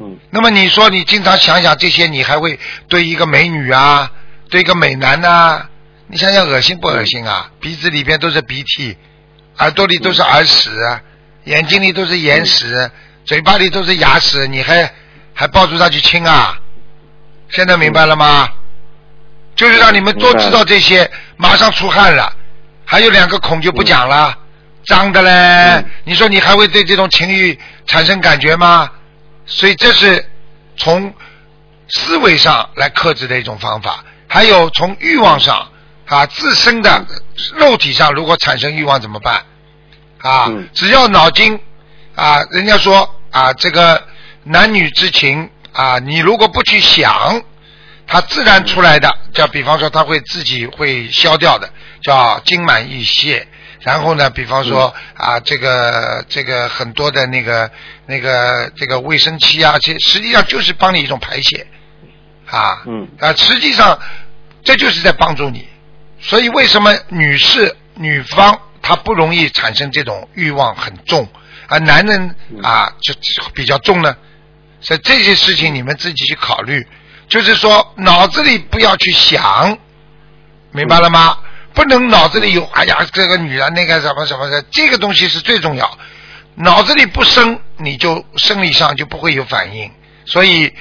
[0.00, 2.58] 嗯那么你说你经常想想这些，你还会
[2.88, 4.10] 对一个美女啊，
[4.48, 5.66] 对一个美男呐、
[6.06, 7.50] 你想想恶心不恶心啊？
[7.60, 8.96] 鼻子里边都是鼻涕，
[9.58, 10.70] 耳朵里都是耳屎，
[11.44, 12.90] 眼睛里都是眼屎，
[13.28, 14.90] 嘴巴里都是牙齿，你还
[15.34, 16.58] 还抱住他去亲啊？
[17.50, 18.48] 现在明白了吗？
[19.54, 22.32] 就是让你们多知道这些，马上出汗了。
[22.86, 24.34] 还有两个孔就不讲了，
[24.86, 25.30] 脏的嘞。
[25.30, 28.90] 嗯你说你还会对这种情欲产生感觉吗？
[29.44, 30.24] 所以这是
[30.78, 31.12] 从
[31.90, 35.70] 思维上来克制的一种方法，还有从欲望上
[36.06, 37.04] 啊自身的
[37.56, 39.44] 肉体上，如果产生欲望怎么办？
[40.22, 41.60] 啊嗯，只要脑筋
[42.14, 44.06] 啊，人家说啊，这个
[44.44, 47.42] 男女之情啊，你如果不去想，
[48.06, 51.70] 它自然出来的，叫比方说它会自己会消掉的，
[52.02, 53.46] 叫精满意泄。
[53.80, 57.70] 然后呢，比方说啊，这个这个很多的那个
[58.06, 61.66] 那个这个卫生期啊，其实实际上就是帮你一种排泄
[62.46, 62.82] 啊。
[62.86, 63.98] 嗯啊，实际上
[64.64, 65.68] 这就是在帮助你。
[66.20, 71.28] 所以为什么女士女方她不容易产生这种欲望很重，
[71.68, 73.14] 而男人啊就
[73.54, 74.16] 比较重呢？
[74.80, 76.86] 所以这些事情你们自己去考虑，
[77.28, 79.76] 就是说脑子里不要去想，
[80.72, 81.38] 明白了吗？
[81.74, 85.98] 不能脑子里有哎呀这个女人那个什么什么的，这个东西是最重要。
[86.54, 89.90] 脑子里不生，你就生理上就不会有反应。
[90.24, 90.72] 所以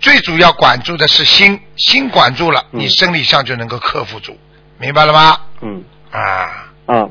[0.00, 4.38] 最主要管住的是心，心管住了，嗯你生理上就能够克服住，
[4.78, 5.40] 明白了吗？
[5.60, 5.84] 嗯。
[6.10, 7.08] 啊，啊，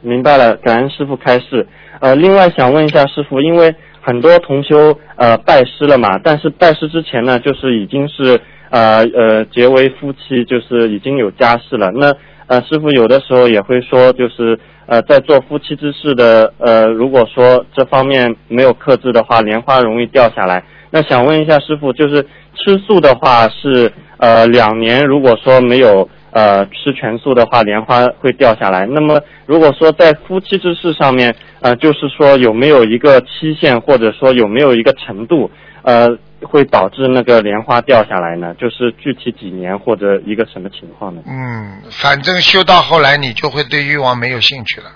[0.00, 1.66] 明白了，感恩师傅开示。
[2.00, 8.40] 呃，另外想问一下师傅，因为很多同修呃拜师了嘛，但是拜师之前呢，就是已经是
[8.70, 11.90] 呃呃结为夫妻，就是已经有家室了。
[11.94, 12.14] 那
[12.46, 20.62] 呃师傅有的时候也会说，就是呃在做夫妻之事的呃，如果说这方面没有克制的话，莲花容易掉下来。
[20.90, 22.22] 那想问一下师傅，就是
[22.54, 28.86] 吃素的话是呃两年，如果说没有呃吃全素的话，莲花会掉下来。
[28.86, 35.50] 那么如果说在夫妻之事上面，呃，就是说有没有一个期限，或者说有没有一个程度，
[35.82, 36.08] 呃，
[36.42, 38.54] 会导致那个莲花掉下来呢？
[38.58, 41.22] 就是具体几年或者一个什么情况呢？
[41.26, 44.90] 嗯，反正修到后来，你就会对欲望没有兴趣了。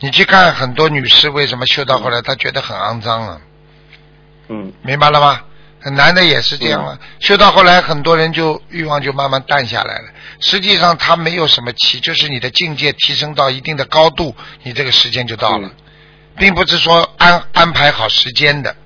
[0.00, 3.40] 你去看很多女士，为什么修到后来她觉得很肮脏了？
[4.48, 5.40] 嗯明白了吗？
[5.84, 10.04] 男的也是这样了，修到后来，很多人就欲望就慢慢淡下来了。
[10.40, 15.74] 实际上，他没有什么期，就是你的境界提升到一定的高度，你这个时间就到了，嗯
[16.36, 18.76] 并不是说安安排好时间的，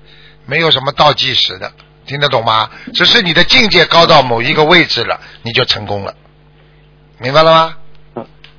[0.47, 1.71] 没有什么倒计时的，
[2.05, 2.69] 听得懂吗？
[2.93, 6.15] 只是你的境界高到某一个位置了，你就成功了，
[7.19, 7.75] 明白了吗？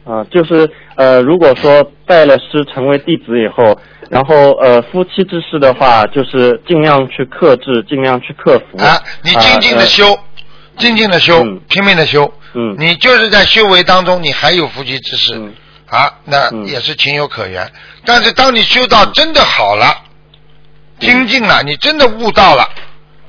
[0.05, 3.81] 啊、就是呃，如果说拜了师成为弟子以后，
[4.11, 8.83] 然后呃夫妻之事的话，就是尽量去克制，尽量去克服。
[8.83, 10.19] 啊，你静静的呃修，
[10.77, 11.61] 静静的修，嗯。
[11.69, 12.77] 拼命的修，嗯。
[12.79, 15.35] 你就是在修为当中，你还有夫妻之事。
[15.35, 15.55] 嗯。
[15.87, 16.67] 啊，那嗯。
[16.67, 17.71] 也是情有可原。
[18.05, 20.03] 但是当你修到真的好了，
[21.01, 22.69] 精进了，你真的悟到了，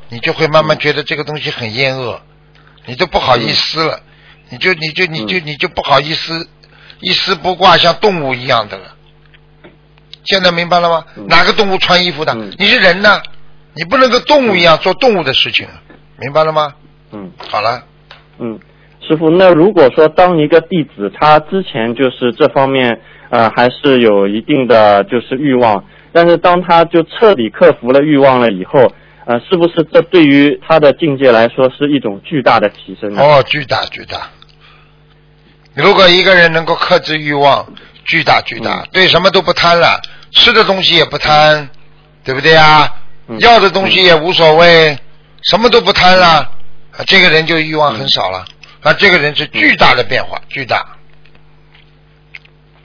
[0.10, 2.22] 你就会慢慢觉得这个东西很厌恶，
[2.86, 4.00] 你都不好意思了，
[4.50, 6.48] 你就你就你就你就不好意思，
[7.00, 8.95] 一丝不挂，像动物一样的了。
[10.26, 11.04] 现在明白了吗？
[11.18, 12.34] 嗯哪个动物穿衣服的？
[12.34, 13.22] 嗯你是人呢，
[13.74, 15.68] 你不能跟动物一样做动物的事情，
[16.20, 16.74] 明白了吗？
[17.12, 17.84] 嗯好了，
[18.40, 18.60] 嗯，
[19.08, 23.00] 师傅，那如果说当一个弟子他之前就是这方面
[23.30, 28.92] 呃还是有一定的就是欲望，但是当他就彻底克服了欲望了以后，
[29.26, 33.22] 呃，是不是这对于他的境界来说是一种巨大的提升呢？
[33.22, 34.30] 哦，巨大巨大。
[35.74, 37.66] 如果一个人能够克制欲望，
[38.06, 40.00] 巨大巨大，嗯对什么都不贪了，
[40.36, 41.68] 吃的东西也不贪，
[42.24, 42.88] 对不对啊？
[43.28, 44.96] 嗯要的东西也无所谓，
[45.42, 46.48] 什么都不贪了，
[46.92, 48.46] 啊，这个人就欲望很少了。
[48.84, 50.86] 那这个人是巨大的变化，巨大。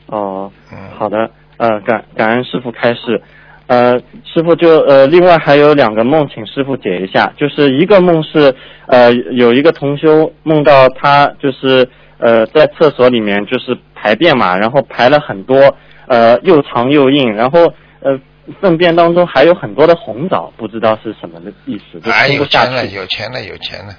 [0.06, 3.22] 哦，嗯，好的，呃，感感恩师傅开示。
[3.66, 7.30] 呃，师傅就呃，另外还有两个梦，请师傅解一下。
[7.36, 8.54] 就是一个梦是
[8.86, 11.86] 呃，有一个同修梦到他就是
[12.18, 15.76] 呃在厕所里面就是排便嘛，然后排了很多
[16.10, 17.60] 呃又长又硬，然后
[18.02, 18.18] 呃
[18.60, 23.94] 粪便当中还有很多的红枣，不知道是什么的意思，就哎，有钱了，有钱了，有钱了，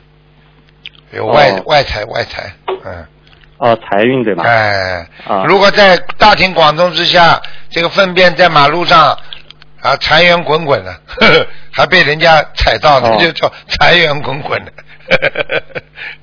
[1.13, 3.05] 有外、哦外财外财，嗯，
[3.59, 4.43] 哦，财运对吧？
[4.43, 5.45] 哎，啊。
[5.47, 9.17] 如果在大庭广众之下，这个粪便在马路上
[9.81, 10.91] 啊财源滚滚的，
[11.21, 13.01] 呵呵还被人家踩到，哦。
[13.03, 14.71] 那 就叫财源滚滚的，
[15.09, 15.81] 呵呵呵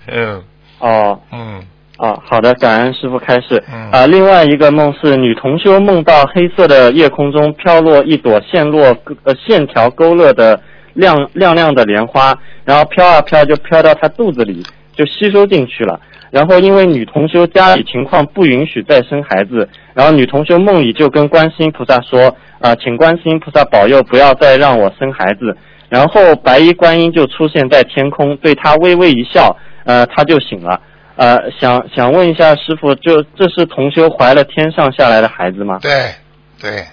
[0.08, 0.44] 嗯。
[0.80, 1.20] 哦。
[1.32, 1.62] 嗯，
[1.98, 3.62] 啊，好的，感恩师傅开示。
[3.68, 10.60] 嗯啊，另外一个梦是女同修梦到黑色的夜空中飘落一朵线落呃线条勾勒的
[10.94, 14.62] 亮亮亮的莲花，然后飘啊飘就飘到她肚子里，
[14.94, 16.00] 就吸收进去了。
[16.30, 25.56] 然后因为女同修家里情况不允许再生孩子，然后女同修梦里就跟观世音菩萨说，啊，请观世音菩萨保佑不要再让我生孩子。
[25.88, 30.80] 然后白衣观音就出现在天空，对她微微一笑，呃，她就醒了。
[31.18, 35.80] 呃，想想问一下师傅，就这是同修怀了天上下来的孩子吗？
[35.82, 36.14] 对
[36.60, 36.86] 对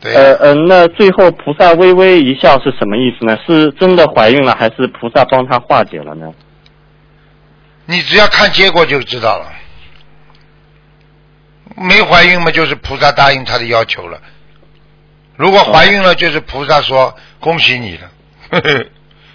[0.00, 3.38] 对，呃呃，那最后菩萨微微一笑是什么意思呢？
[3.46, 6.32] 是真的怀孕了，还是菩萨帮他化解了呢？
[7.86, 9.46] 你只要看结果就知道了。
[11.76, 14.20] 没怀孕嘛，就是菩萨答应他的要求了。
[15.36, 18.10] 如果怀孕了，就是菩萨说恭喜你了。
[18.50, 18.84] 呵 呵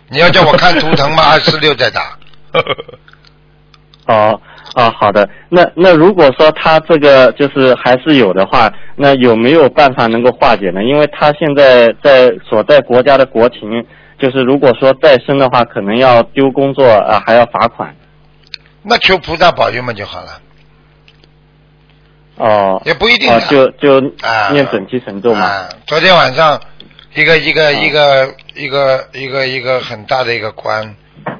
[0.09, 2.16] 你要叫我看图腾嘛，二四六再打。
[4.07, 4.39] 哦
[4.75, 5.27] 哦，好的。
[5.49, 10.83] 那那如果说他这个就是还是有的话，那有没有办法能够化解呢？
[10.83, 13.85] 因为他现在在所在国家的国情，
[14.17, 17.93] 就是如果说再生的话，可能要丢工作啊、还要罚款。
[18.83, 20.41] 那求菩萨保佑嘛就好了，
[22.37, 25.41] 哦，也不一定就就啊念准提神咒嘛。
[25.41, 26.61] 啊，昨天晚上
[27.15, 30.95] 一个一个啊一个一个一个一个很大的一个官，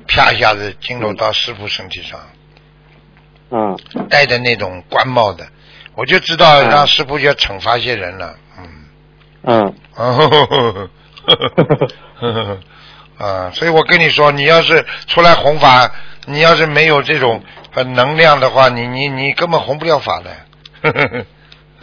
[0.08, 2.20] 啪一下子进入到师傅身体上，
[3.52, 3.78] 嗯。
[4.10, 5.48] 戴着那种官帽的，
[5.96, 6.70] 我就知道嗯。
[6.70, 8.86] 让师傅要惩罚一些人了，嗯。
[9.44, 10.90] 嗯，哦，
[13.18, 15.92] 啊，所以我跟你说，你要是出来弘法，
[16.26, 17.42] 你要是没有这种
[17.74, 20.32] 呃能量的话，你你你根本弘不了法的。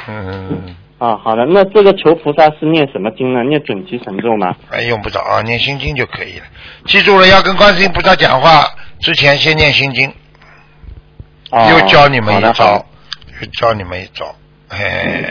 [0.06, 3.42] 嗯，啊，好的，那这个求菩萨是念什么经呢？
[3.42, 4.54] 念准提神咒吗？
[4.70, 6.44] 哎，用不着啊，念心经就可以了。
[6.86, 8.64] 记住了，要跟观世音菩萨讲话
[9.00, 10.08] 之前先念心经，
[11.50, 12.86] 哦，又教你们一招，
[13.40, 14.24] 又教你们一招。
[14.70, 15.24] 嘿嘿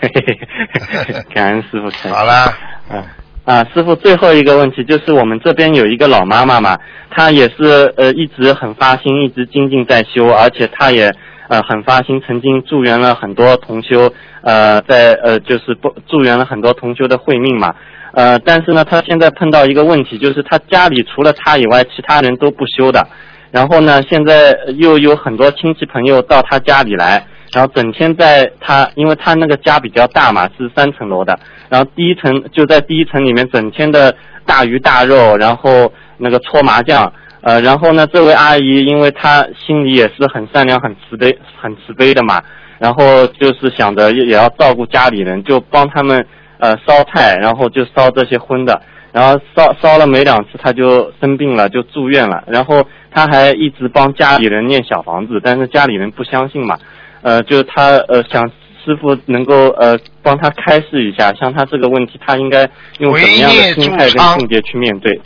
[0.00, 1.90] 嘿嘿嘿，感恩师傅。
[2.08, 2.56] 好啦，
[2.90, 3.04] 嗯
[3.44, 6.78] 啊，师傅，最后一个问题就是我们这边有一个老妈妈嘛，
[7.10, 11.12] 她也是呃一直很发心，一直精进在修，而且她也
[11.50, 14.10] 呃很发心，曾经助缘了很多同修，
[14.42, 17.74] 呃在呃就是不助缘了很多同修的慧命嘛，
[18.14, 23.06] 呃但是呢，他现在碰到一个问题，就是他家里除了他以外，其他人都不修的，
[23.50, 27.26] 然后呢，现在又有很多亲戚朋友到他家里来。
[27.52, 31.36] 然后整天在他，因为他那个家比较大嘛，是三层楼的，
[31.68, 34.14] 然后第一层就在第一层里面，整天的
[34.46, 37.12] 大鱼大肉，然后那个搓麻将，
[37.42, 42.42] 呃，然后呢，这位阿姨因为她心里也是很善良、很慈悲、很慈悲的嘛，
[42.78, 46.26] 然后就是想着也也要照顾家里人，就帮他们
[46.58, 48.82] 呃烧菜，然后就烧这些荤的，
[49.12, 56.76] 然后烧烧了没两次，她就生病了，就住院了，然后她还一直帮家里人念小房子，但是家里人不相信嘛。
[57.22, 58.46] 呃，就是她呃想
[58.84, 62.68] 师傅能够呃帮他开示一下，像他这个问题，他应该
[62.98, 65.20] 用什么样的心态跟境界去面对？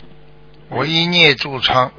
[0.75, 1.91] 唯一孽助昌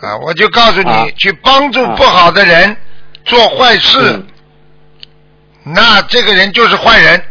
[0.00, 0.16] 啊！
[0.18, 2.76] 我就告诉你，啊去帮助不好的人、
[3.24, 4.26] 做坏事，嗯
[5.62, 7.22] 那这个人就是坏人。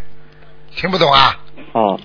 [0.76, 1.36] 听不懂啊？
[1.74, 2.00] 哦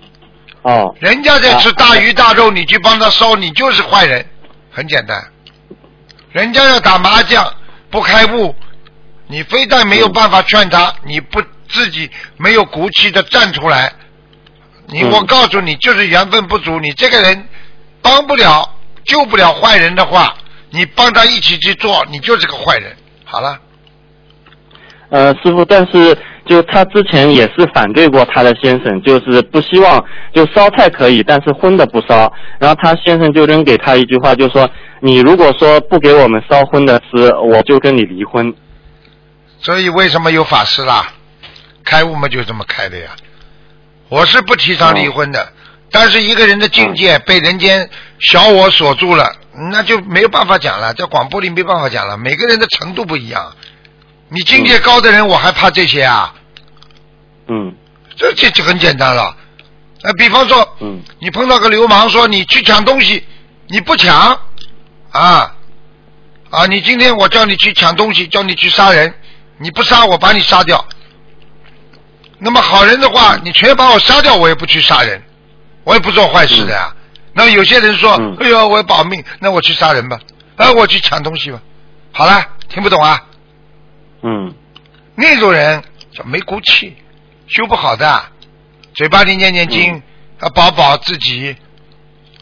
[0.63, 4.25] 哦人家在吃大鱼大肉，你去帮他烧，你就是坏人，
[4.71, 5.23] 很简单。
[6.33, 7.55] 人家要打麻将
[7.91, 8.55] 不开悟，
[9.27, 13.93] 你非但没有办法劝他，你不自己没有骨气的站出来，
[14.87, 16.81] 你嗯我告诉你，就是缘分不足。
[16.81, 17.49] 你这个人
[18.05, 20.37] 帮不了、救不了坏人的话，
[20.69, 22.95] 你帮他一起去做，你就是个坏人。
[23.25, 23.59] 好了，
[25.09, 32.31] 呃，师傅，但是就他之前也是反对过他的先生，就是不希望就烧菜可以，但是荤的不烧。
[32.59, 34.69] 然后他先生就扔给他一句话，就说
[35.01, 38.55] 你如果说不给我们烧荤的吃，我就跟你离婚。
[39.63, 41.09] 所以为什么有法师啦？
[41.83, 43.11] 开悟嘛，就这么开的呀。
[44.11, 45.49] 我是不提倡离婚的，
[45.95, 47.89] 但是一个人的境界被人间
[48.19, 49.33] 小我锁住了，
[49.71, 52.19] 那就没有办法讲了，在广播里没办法讲了。
[52.19, 53.55] 每个人的程度不一样，
[54.29, 56.35] 你境界高的人，我还怕这些啊？
[57.47, 57.77] 嗯
[58.17, 59.37] 这这就很简单了。
[60.03, 63.25] 呃，比方说，嗯你碰到个流氓说你去抢东西，
[63.69, 64.37] 你不抢
[65.13, 65.55] 啊
[66.51, 66.67] 啊！
[66.67, 69.15] 你今天我叫你去抢东西，叫你去杀人，
[69.59, 70.85] 你不杀我把你杀掉。
[72.41, 75.23] 那么好人的话，你全把我杀掉，我也不去杀人，
[75.85, 76.95] 我也不做坏事的呀。
[77.33, 80.19] 那么有些人说，嗯哎呦，我要保命，那我去杀人吧，
[80.57, 81.61] 啊，我去抢东西吧。
[82.13, 83.23] 好了，听不懂啊？
[84.23, 84.55] 嗯
[85.17, 85.83] 那种人
[86.13, 86.97] 叫没骨气，
[87.47, 88.25] 修不好的，
[88.95, 90.03] 嘴巴里念念经，
[90.41, 91.57] 啊保保自己。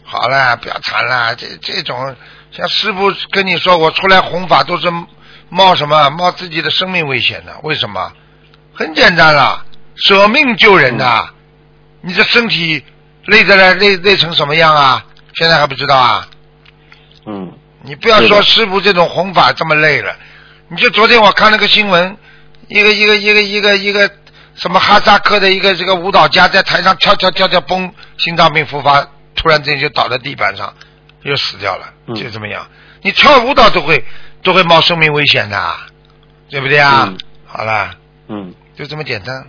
[0.03, 2.15] 好了，不要谈了，这这种
[2.51, 4.91] 像师傅跟你说，我出来弘法都是
[5.49, 8.13] 冒什么冒自己的生命危险的，为什么？
[8.75, 9.65] 很简单了，
[9.95, 11.29] 舍命救人的。
[12.01, 12.83] 你这身体
[13.25, 15.05] 累着了累累成什么样啊？
[15.35, 16.27] 现在还不知道啊？
[17.25, 17.51] 嗯
[17.81, 20.15] 你不要说师傅这种弘法这么累了，
[20.69, 22.17] 你就昨天我看了个新闻，
[22.67, 24.09] 一个一个一个一个一个
[24.55, 29.05] 什么哈萨克的一个这个舞蹈家在台上跳跳跳跳，嘣，心脏病复发，
[29.35, 30.73] 突然之间就倒在地板上，
[31.23, 32.65] 又死掉了，嗯就这么样。
[33.01, 34.05] 你跳舞蹈都会
[34.43, 35.75] 都会冒生命危险的，
[36.49, 37.05] 对不对啊？
[37.07, 37.95] 嗯好啦，
[38.27, 38.53] 嗯。
[38.75, 39.45] 就这么简单。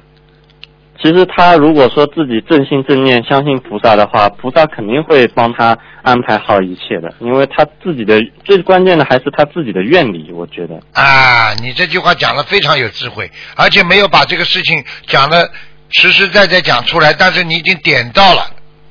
[1.05, 10.81] 其实他如果说自己正心正念、相信菩萨的话，菩萨肯定会帮他安排好一切的，因为他自己的最关键的还是他自己的愿力，我觉得。
[10.95, 15.47] 啊，你这句话讲的非常有智慧，而且没有把这个事情讲的
[15.91, 18.41] 实实在在讲出来，但是你已经点到了，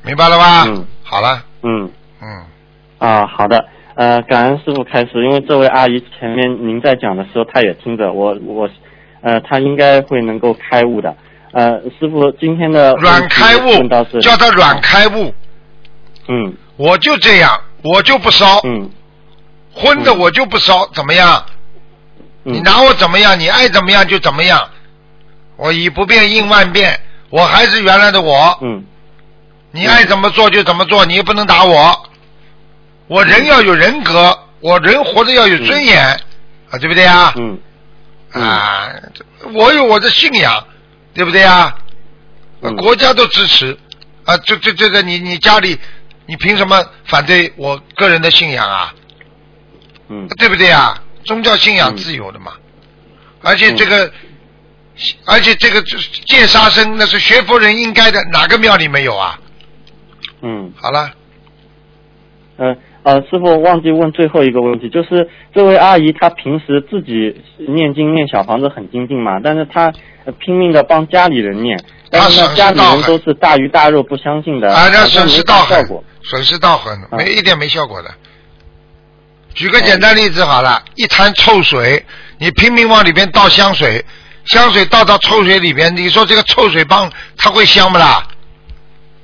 [0.05, 0.65] 明白了吧？
[0.67, 1.89] 嗯好了，嗯
[2.21, 2.45] 嗯，
[2.99, 3.65] 啊，好的。
[3.95, 8.69] 呃，感恩师傅开始，因为这位阿姨前面您在讲的时候，她也听着，我我，
[9.21, 11.15] 呃，她应该会能够开悟的。
[11.53, 13.87] 呃，师傅今天的软开悟
[14.19, 15.33] 叫他软开悟，
[16.27, 18.89] 嗯我就这样，我就不烧，嗯
[19.71, 21.45] 荤的我就不烧，怎么样？
[22.43, 23.39] 嗯，你拿我怎么样？
[23.39, 24.69] 你爱怎么样就怎么样。
[25.55, 26.99] 我以不变应万变，
[27.29, 28.57] 我还是原来的我。
[28.61, 28.83] 嗯
[29.75, 32.09] 你爱怎么做就怎么做，你也不能打我。
[33.07, 36.03] 我人要有人格，我人活着要有尊严，
[36.69, 37.33] 啊，对不对啊？
[37.37, 37.57] 嗯
[38.33, 38.89] 啊，
[39.53, 40.63] 我有我的信仰，
[41.13, 41.77] 对不对啊？
[42.61, 43.77] 嗯国家都支持
[44.23, 45.77] 啊，这这这个你你家里，
[46.25, 48.93] 你凭什么反对我个人的信仰啊？
[50.07, 51.03] 嗯对不对啊？
[51.25, 52.53] 宗教信仰自由的嘛，
[53.41, 54.11] 而且这个，
[55.25, 59.39] 而且这个戒杀生那是学佛人应该的，哪个庙里没有啊？
[60.41, 60.73] 嗯。
[60.81, 61.11] 好了，
[62.57, 69.93] 呃呃，师傅忘记问最后一个问题，就是这位阿姨她平时自己念经念小房子很精进嘛，但是她、
[70.25, 71.77] 呃拼命的帮家里人念，
[72.09, 75.85] 但是呢家里人都是大鱼大肉不相信的，啊，那好像没损失到很
[76.21, 78.09] 损失到很，啊没一点没效果的。
[79.53, 82.03] 举个简单例子好了，一滩臭水，
[82.39, 84.03] 你拼命往里边倒香水，
[84.45, 88.25] 香水倒到臭水里边，你说这个臭水帮它会香不啦？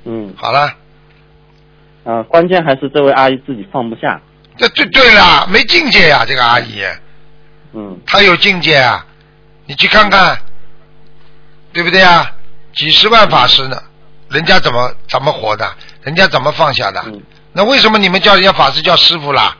[0.04, 0.70] 嗯，好了，
[2.04, 4.20] 呃，关键还是这位阿姨自己放不下。
[4.56, 6.82] 这对对了，没境界呀、这个阿姨，
[7.72, 9.06] 嗯她有境界啊，
[9.66, 10.38] 你去看看，
[11.72, 12.30] 对不对啊？
[12.74, 13.82] 几十万法师呢，
[14.28, 15.70] 人家怎么怎么活的？
[16.02, 17.02] 人家怎么放下的？
[17.06, 17.22] 嗯
[17.52, 19.56] 那为什么你们叫人家法师叫师傅啦？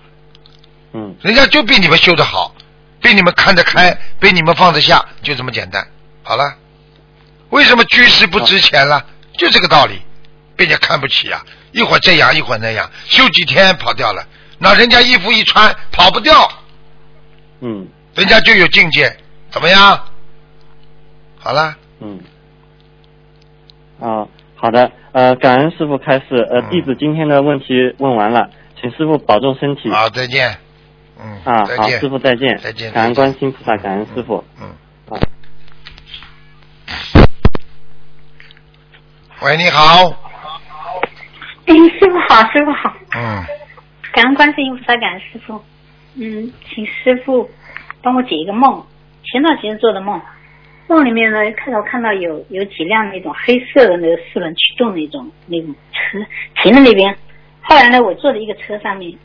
[0.92, 2.54] 嗯人家就比你们修得好，
[3.00, 5.86] 比你们看得开，比你们放得下，就这么简单。
[6.22, 6.54] 好了，
[7.48, 9.04] 为什么居士不值钱了？
[9.36, 10.00] 就这个道理，
[10.56, 11.44] 被人家看不起啊！
[11.72, 14.26] 一会儿这样，一会儿那样，休几天跑掉了，
[14.58, 16.50] 那人家衣服一穿跑不掉，
[17.60, 19.16] 嗯人家就有境界，
[19.50, 20.04] 怎么样？
[21.38, 22.20] 好了，嗯。
[24.00, 27.66] 啊，好的，呃，感恩师傅开始，呃，嗯弟子今天的问题
[27.98, 28.50] 问完了，
[28.80, 29.90] 请师傅保重身体。
[29.90, 30.58] 好，再见。
[31.22, 31.88] 嗯，啊，好。
[31.88, 34.44] 师傅再见，再见感恩再见观世音菩萨，感恩师傅。
[34.60, 34.68] 嗯。
[35.08, 35.20] 啊。
[39.42, 40.29] 喂，你好。
[41.70, 43.44] 哎，师傅好，师傅好，嗯，
[44.12, 45.62] 感恩观世音菩萨，感恩师傅。
[46.16, 47.48] 嗯，请师傅
[48.02, 48.84] 帮我解一个梦，
[49.22, 50.20] 前段时间做的梦，
[50.88, 56.18] 梦里面呢看到看到有有几辆那种黑色的那个四轮驱动那种那种车
[56.60, 57.16] 停在那边，
[57.62, 59.16] 后来呢我坐在一个车上面，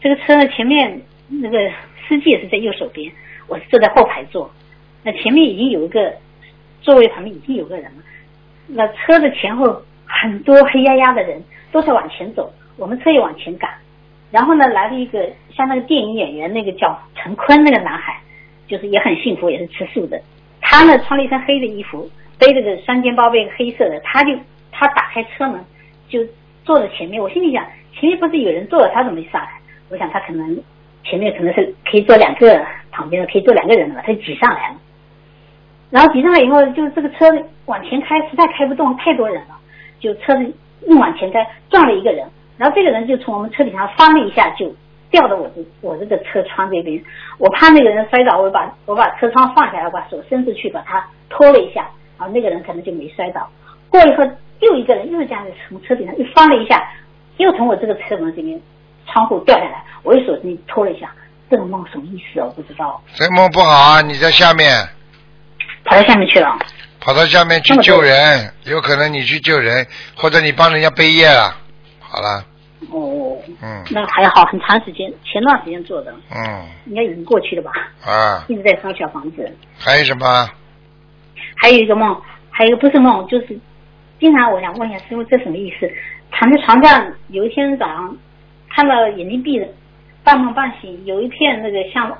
[0.00, 1.70] 这个车呢前面那个
[2.08, 3.12] 司机也是在右手边，
[3.46, 4.52] 我是坐在后排座，
[5.04, 6.12] 那前面已经有一个
[6.80, 8.02] 座位旁边已经有个人了，
[8.66, 11.40] 那车的前后很多黑压压的人
[11.72, 13.70] 都在往前走，我们车也往前赶。
[14.30, 18.18] 然后呢，来了一个像那个电影演员，那个叫陈坤那个男孩，
[18.68, 20.20] 就是也很幸福，也是吃素的。
[20.60, 22.08] 他呢穿了一身黑的衣服，
[22.38, 24.32] 背着个双肩包，背个黑色的，他就
[24.70, 25.62] 他打开车门，
[26.08, 26.20] 就
[26.64, 29.48] 坐在前面，我心里想，前面不是有人坐了，他怎么没上来？
[29.90, 30.58] 我想他可能
[31.04, 34.76] 前面可能是可以坐两个，旁边的可以坐两个人的吧，他就挤上来了。
[35.90, 37.26] 然后挤上来以后，就是这个车
[37.66, 39.58] 往前开，实在开不动，太多人了，
[40.00, 40.54] 就车子
[40.86, 42.26] 硬往前开，撞了一个人。
[42.58, 44.72] 然后这个人就从我们车顶上翻了一下，就
[45.10, 47.02] 掉到我这我这个车窗这边。
[47.38, 53.48] 我怕那个人摔倒，我把我把车窗放下来，我把手伸出去把他拖了一下，然后那个人可能就没摔倒。
[53.88, 56.88] 过一会儿，又一个人又这样子从车顶上又翻了一下，
[57.38, 58.60] 又从我这个车门这边
[59.06, 61.12] 窗户掉下来，我又手伸拖了一下。
[61.50, 62.46] 这个梦什么意思啊？
[62.46, 63.02] 我不知道。
[63.14, 64.00] 这梦不好啊！
[64.00, 64.72] 你在下面，
[65.84, 66.56] 跑到下面去了。
[67.04, 69.84] 跑到下面去救人，有可能你去救人，
[70.16, 71.56] 或者你帮人家背业了。
[71.98, 72.44] 好了。
[72.92, 73.36] 哦。
[73.60, 73.82] 嗯。
[73.90, 76.14] 那还好，很长时间，前段时间做的。
[76.30, 76.64] 嗯。
[76.86, 77.72] 应该已经过去了吧？
[78.04, 78.44] 啊。
[78.46, 79.52] 一直在烧小房子。
[79.76, 80.48] 还有什么？
[81.56, 83.58] 还有一个梦，还有一个不是梦，就是
[84.20, 85.90] 经常我想问一下师傅，这什么意思？
[86.30, 88.16] 躺在床上，有一天早上
[88.70, 89.66] 看到眼睛闭着，
[90.22, 92.16] 半梦半醒，有一片那个像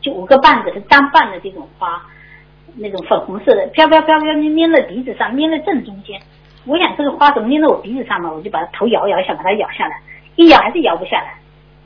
[0.00, 2.00] 就五个瓣子是单瓣的这种花，
[2.78, 6.20] 那种粉红色的，飘飘飘飘粘在鼻子上，粘在正中间。
[6.64, 8.30] 我想这个花怎么粘在我鼻子上嘛？
[8.30, 10.00] 我就把它头摇摇，想把它咬下来，
[10.36, 11.34] 一咬还是咬不下来。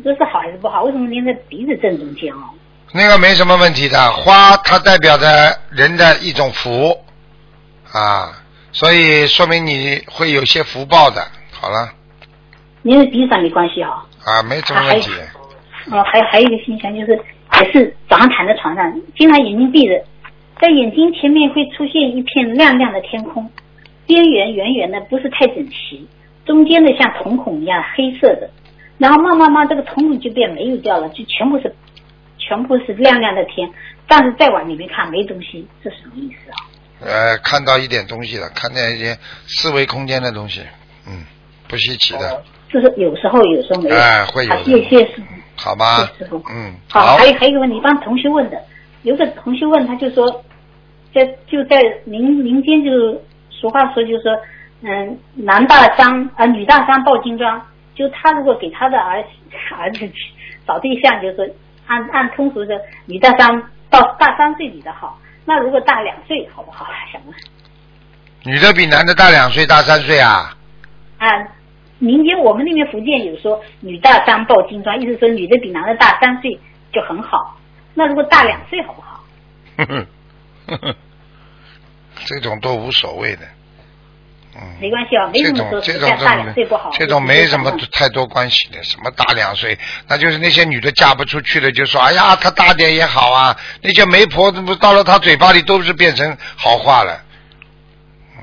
[0.05, 0.83] 这是好还是不好？
[0.83, 2.51] 为什么粘在鼻子正中间哦？
[2.93, 5.27] 那个没什么问题的，花它代表着
[5.71, 6.97] 人的一种福
[7.93, 8.33] 啊，
[8.73, 11.23] 所以说明你会有些福报的。
[11.53, 11.91] 好了。
[12.85, 14.05] 粘在鼻子上没关系哈。
[14.25, 15.11] 啊，没什么问题。
[15.91, 17.19] 哦，还有还有一个现象就是，
[17.61, 19.95] 也是早上躺在床上，经常眼睛闭着，
[20.63, 23.51] 在眼睛前面会出现一片亮亮的天空，
[24.07, 26.07] 边缘圆圆的，不是太整齐，
[26.47, 28.49] 中间的像瞳孔一样黑色的，
[28.97, 31.75] 然后慢慢慢这个瞳孔就变没有掉了，就全部是
[32.39, 33.69] 全部是亮亮的天，
[34.07, 36.55] 但是再往里面看没东西，这什么意思啊？
[37.05, 40.61] 呃，看到一点东西了，看见一些四维空间的东西，
[41.09, 41.25] 嗯，
[41.67, 42.41] 不稀奇的。
[42.73, 43.97] 就是有时候，有时候没有。
[43.97, 44.63] 哎，会有。
[44.63, 45.25] 谢谢师傅。
[45.57, 45.97] 好吧。
[45.97, 46.41] 谢谢师傅。
[46.55, 46.73] 嗯。
[46.89, 48.57] 好，还有还有一个问题，帮同学问的，
[49.03, 50.45] 有个同学问，他就说，
[51.15, 52.91] 在就在民民间就
[53.51, 54.33] 俗话说，就是说，
[54.83, 57.61] 嗯，男大三啊，女大三抱金砖，
[57.95, 59.23] 就他如果给他的儿
[59.77, 60.11] 儿子
[60.67, 61.47] 找对象，就是说
[61.87, 66.87] 按按通俗的，女大三到大三岁比的好，那如果大两岁好不好？
[67.13, 67.35] 想问。
[68.45, 70.55] 女的比男的大两岁，大三岁啊？
[71.19, 71.29] 啊。
[71.99, 76.59] 民间我们那边福建有说女大三抱金砖，意思说女的比男的大三岁
[76.93, 77.57] 就很好。
[77.95, 79.25] 那如果大两岁好不好？
[80.67, 80.95] 呵 呵
[82.25, 83.43] 这种都无所谓的。
[84.55, 84.61] 嗯。
[84.81, 85.69] 没关系啊，没这种
[86.25, 86.91] 大两岁不好。
[86.93, 93.57] 这种没什么太多关系的，什么大两岁，那就是那些女的嫁不出去的，就说哎呀，她大点也好啊。
[93.81, 97.19] 那些媒婆怎么到了她嘴巴里都是变成好话了。
[98.37, 98.43] 嗯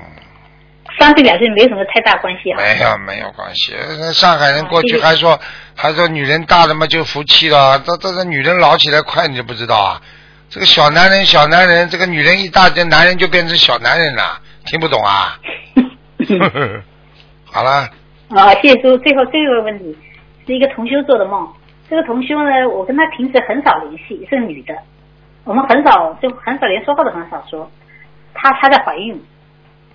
[0.98, 2.58] 三岁两岁没什么太大关系啊。
[2.58, 3.72] 没有没有关系，
[4.12, 5.40] 上海人过去还说
[5.74, 10.02] 还说女人大了嘛就服气了，这这这女人老起来快你就不知道啊？
[10.50, 15.38] 这个小男人小男人，这个女人一大，这男人就变成小男人了，听不懂啊？
[17.46, 17.88] 好了。
[18.30, 18.98] 啊，谢谢叔。
[18.98, 19.96] 最后最后一个问题
[20.44, 21.48] 是一个同修做的梦，
[21.88, 24.74] 这个同修呢，我跟他平时很少联系，是女的，
[25.44, 27.70] 我们很少就很少连说话都很少说，
[28.34, 29.24] 她她在怀孕。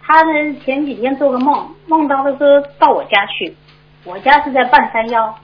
[0.02, 3.54] 她呢前几天做个梦，梦到她说到我家去，
[4.06, 5.38] 我家是在半山腰，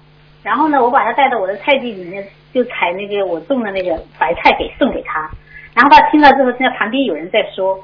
[0.43, 5.29] 然后呢我把他带到我的菜地里面，就采那个我种的那个白菜给送给他，
[5.73, 7.77] 然后他听到之后，现在旁边有人在说，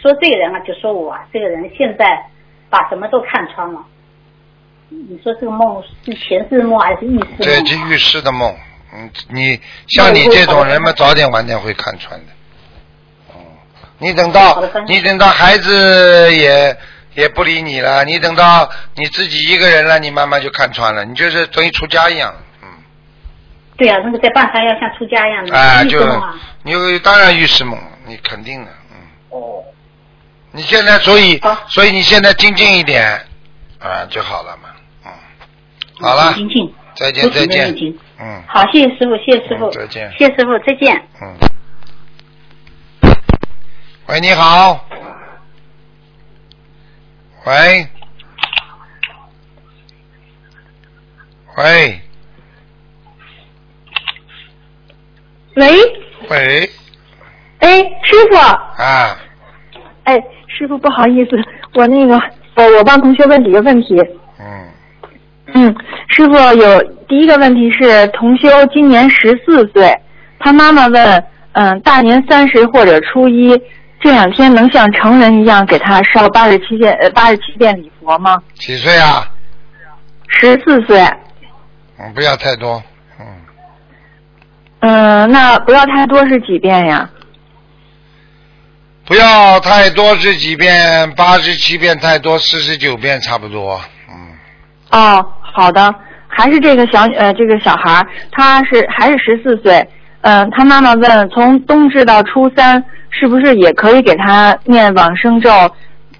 [0.00, 2.26] 说这个人啊就说我啊这个人现在
[2.68, 3.84] 把什么都看穿了，
[4.88, 7.38] 你说这个梦是前世梦还是预示梦？
[7.40, 8.54] 这是预示的梦，
[8.94, 12.26] 嗯，你像你这种人嘛，早点晚点会看穿的。
[14.02, 16.74] 你等到你等到孩子也
[17.14, 22.68] 也不理你了，你等到你自己一个人了，你慢慢就看穿了，你就是等于出家一样，嗯。
[23.76, 25.98] 对呀，那个在半山要像出家一样的啊，就
[26.62, 28.96] 你当然预示梦，你肯定的，嗯。
[29.30, 29.62] 哦。
[30.52, 33.20] 你现在所以所以你现在精进一点
[33.78, 34.68] 啊就好了嘛，
[35.04, 35.12] 嗯。
[36.00, 36.32] 好了。
[36.34, 36.74] 精进。
[36.96, 37.74] 再见再见。
[38.18, 38.42] 嗯。
[38.46, 39.70] 好，谢谢师傅，谢谢师傅。
[39.70, 40.12] 再见。
[40.18, 41.02] 谢谢师傅，再见。
[41.22, 41.36] 嗯。
[44.06, 44.84] 喂，你好。
[47.46, 47.88] 喂。
[51.56, 52.00] 喂。
[55.56, 55.66] 喂。
[56.28, 56.70] 喂。
[57.60, 58.36] 哎，师傅。
[58.36, 59.16] 啊。
[60.04, 61.30] 哎，师傅，不好意思，
[61.74, 62.20] 我那个，
[62.56, 63.98] 我我帮同学问几个问题。
[64.38, 64.68] 嗯。
[65.54, 65.74] 嗯，
[66.08, 69.98] 师傅有第一个问题是，同修今年十四岁，
[70.38, 73.60] 他妈妈问，嗯，大年三十或者初一。
[74.00, 78.40] 这两天能像成人一样给他烧八十七遍呃八十七遍礼佛吗？
[78.54, 79.28] 几岁啊？
[80.26, 80.98] 十四岁。
[81.98, 82.82] 嗯，不要太多。
[83.18, 83.26] 嗯，
[84.80, 87.10] 嗯，那不要太多是几遍呀？
[89.04, 91.12] 不要太多是几遍？
[91.14, 93.78] 八十七遍太多，四十九遍差不多。
[94.08, 94.32] 嗯，
[94.92, 95.94] 哦，好的，
[96.26, 99.86] 还是这个小呃这个小孩，他是还是十四岁。
[100.22, 105.50] 嗯、他妈妈问，从冬至到初三，是不是也可以给他念往生咒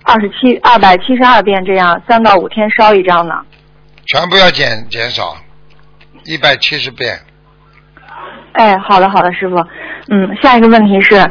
[0.05, 3.35] 二十七二百七十二遍，这样三到五天烧一张呢？
[4.07, 5.37] 全部要减减少，
[6.25, 7.19] 一百七十遍。
[8.53, 9.57] 哎，好的好的，师傅。
[10.09, 11.31] 嗯，下一个问题是，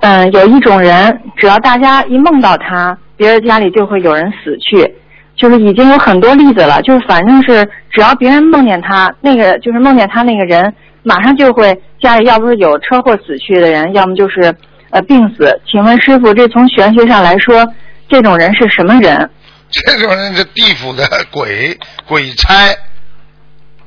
[0.00, 4.94] 嗯，有一种人，只要大家一梦到他，别人家里就会有人死去，
[5.36, 14.54] 就是已经有很多例子了，就是反正是只要别人梦见他，那个就是梦见他那个人，马上就会家里要不是有车祸死去的人，要么就是
[14.90, 15.60] 呃病死。
[15.66, 17.66] 请问师傅，这从玄学上来说，
[18.08, 19.30] 这种人是什么人？
[19.70, 22.54] 这种人是地府的鬼鬼差，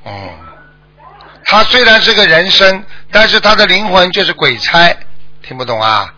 [0.05, 0.11] 嗯，
[1.45, 4.93] 他虽然是个人身，但是他的灵魂就是鬼差，
[5.41, 6.13] 听不懂啊？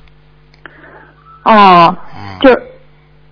[1.43, 2.53] 哦，嗯，就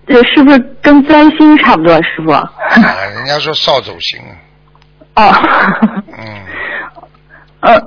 [0.06, 2.30] 这是不是跟灾星差不多，师傅？
[2.32, 2.50] 啊
[3.14, 4.20] 人家说扫帚星，
[5.16, 5.34] 哦。
[6.18, 6.44] 嗯，
[7.60, 7.78] 呃，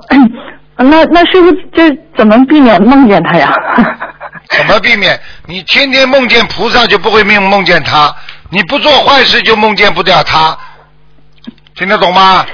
[0.78, 3.52] 那那师傅这怎么避免梦见他呀？
[4.50, 5.18] 怎么避免？
[5.46, 8.14] 你天天梦见菩萨就不会梦梦见他，
[8.50, 10.56] 你不做坏事就梦见不掉他，
[11.74, 12.44] 听得懂吗？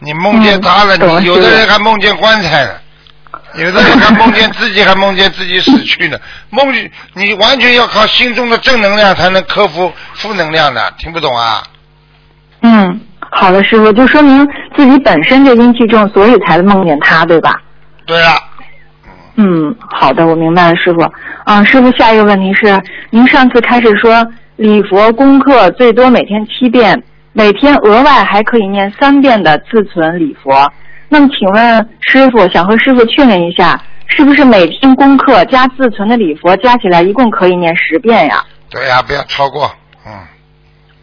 [0.00, 2.70] 你梦见他了，嗯你有的人还梦见棺材呢，
[3.54, 6.18] 有的人还梦见自己，还梦见自己死去呢。
[6.50, 6.66] 梦，
[7.14, 11.62] 你完全要靠心中的正能量才能克服负能量的，听不懂啊？
[12.62, 13.00] 嗯，
[13.32, 14.46] 好的，师傅，就说明
[14.76, 17.58] 自己本身就阴气重，所以才梦见他，对吧？
[18.08, 18.30] 对了，
[19.36, 21.02] 嗯，好的，我明白了，师傅。
[21.44, 24.26] 啊，师傅，下一个问题是，您上次开始说
[24.56, 27.02] 礼佛功课最多每天七遍，
[27.34, 30.72] 每天额外还可以念三遍的自存礼佛。
[31.10, 38.42] 那么，请问师傅，想和师傅确认一下，是不是每天功课加自存的礼佛加起来一共可以念十遍呀？
[38.70, 39.70] 对呀、不要超过，
[40.06, 40.12] 嗯，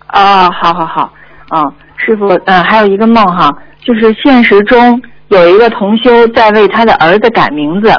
[0.08, 1.14] 啊，好好好，
[1.50, 3.52] 啊，师傅，嗯、还有一个梦哈，
[3.84, 5.00] 就是现实中
[5.30, 7.94] 有一个同修在为他的儿子改名字，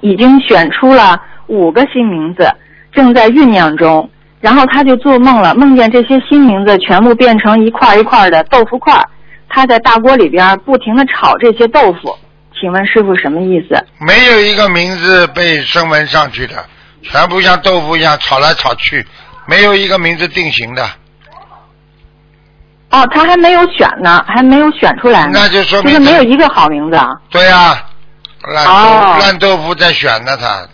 [0.00, 2.48] 已经选出了五个新名字，
[2.92, 4.08] 正在酝酿中。
[4.40, 8.94] 然后他就做梦了，梦见这些新名字全部变成一块一块的豆腐块，
[9.48, 12.16] 他在大锅里边不停的炒这些豆腐。
[12.58, 13.84] 请问师傅什么意思？
[13.98, 16.54] 没有一个名字被升文上去的，
[17.02, 19.04] 全部像豆腐一样炒来炒去，
[19.46, 20.82] 没有一个名字定型的，
[22.90, 27.08] 哦，他还没有选呢，还没有选出来呢，那就说明就是没有一个好名字啊。
[27.30, 27.74] 对呀、
[28.54, 30.66] 烂豆、哦烂豆腐在选呢，他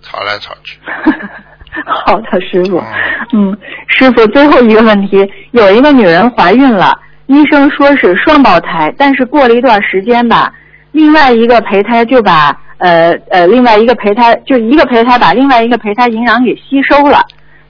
[0.00, 0.78] 吵来吵去。
[1.86, 2.82] 好的，师傅。
[3.32, 3.56] 嗯，
[3.86, 5.18] 师傅，最后一个问题，
[5.52, 10.52] 有一个女人怀孕了，医生说是双胞胎，但是过了一段时间吧，
[10.92, 17.22] 另外一个胚胎就把呃呃另外一个胚胎就一个胚胎把另外一个胚胎营养给吸收了，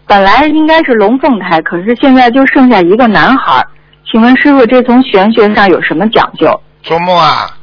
[0.06, 3.62] 本来应该是龙凤胎，可是现在就剩下一个男孩。
[4.08, 6.60] 请问师傅，这从玄学上有什么讲究？
[6.82, 7.56] 做梦啊？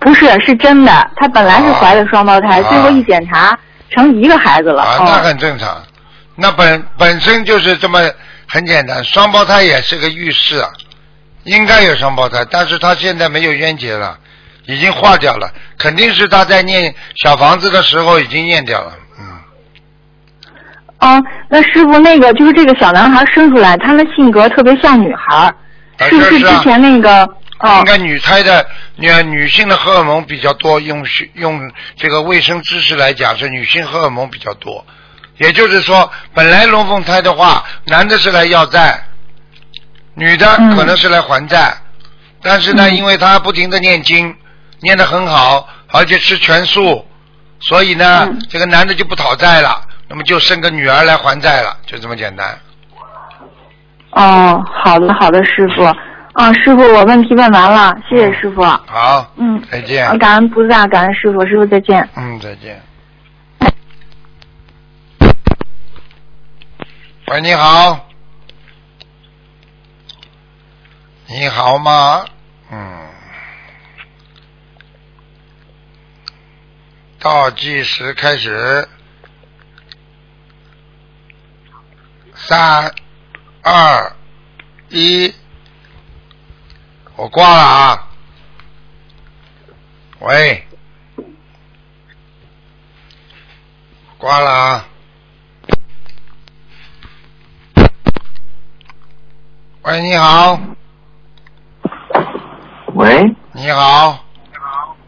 [0.00, 1.10] 不是，是真的。
[1.16, 3.58] 她本来是怀了双胞胎，啊最后一检查
[3.90, 4.82] 成一个孩子了。
[4.82, 5.82] 啊，哦那很正常。
[6.36, 8.00] 那本本身就是这么
[8.46, 10.68] 很简单，双胞胎也是个预示啊，
[11.44, 14.18] 应该有双胞胎，但是他现在没有冤结了，
[14.66, 15.48] 已经化掉了，
[15.78, 18.92] 肯定是他在念小房子的时候已经念掉了。
[21.04, 25.54] 嗯，哦，那师傅，那个就是这个小男孩生出来，他的性格特别像女孩，啊
[26.08, 27.24] 是不是之前那个？
[27.60, 28.66] 哦应该女胎的
[28.96, 34.84] 女女性的荷尔蒙比较多，用用这个卫生知识来讲是女性荷尔蒙比较多。
[35.38, 39.02] 也就是说，本来龙凤胎的话，男的是来要债，
[40.14, 41.72] 女的嗯可能是来还债，
[42.42, 44.34] 但是呢，嗯因为他不停的念经，
[44.80, 47.06] 念得很好，而且吃全素，
[47.60, 52.58] 所以呢，嗯这个男的就不讨债了，那么就生个女儿来还债了，就这么简单。
[54.10, 55.82] 哦，好的好的，师傅。
[56.34, 58.62] 啊，师傅，我问题问完了，谢谢师傅。
[58.62, 60.16] 好，嗯，再见啊。
[60.16, 62.08] 感恩菩萨，感恩师傅，师傅再见。
[62.16, 62.82] 嗯，再见。
[67.28, 68.08] 喂，你好。
[71.26, 72.24] 你好吗？
[72.70, 73.08] 嗯。
[77.20, 78.88] 倒计时开始。
[82.46, 82.92] 三、
[83.62, 84.12] 二、
[84.90, 85.34] 一，
[87.16, 88.08] 我挂了啊。
[90.20, 90.66] 喂。
[94.18, 94.84] 挂了啊。
[99.82, 100.58] 喂，你好，
[102.94, 104.18] 喂，你好，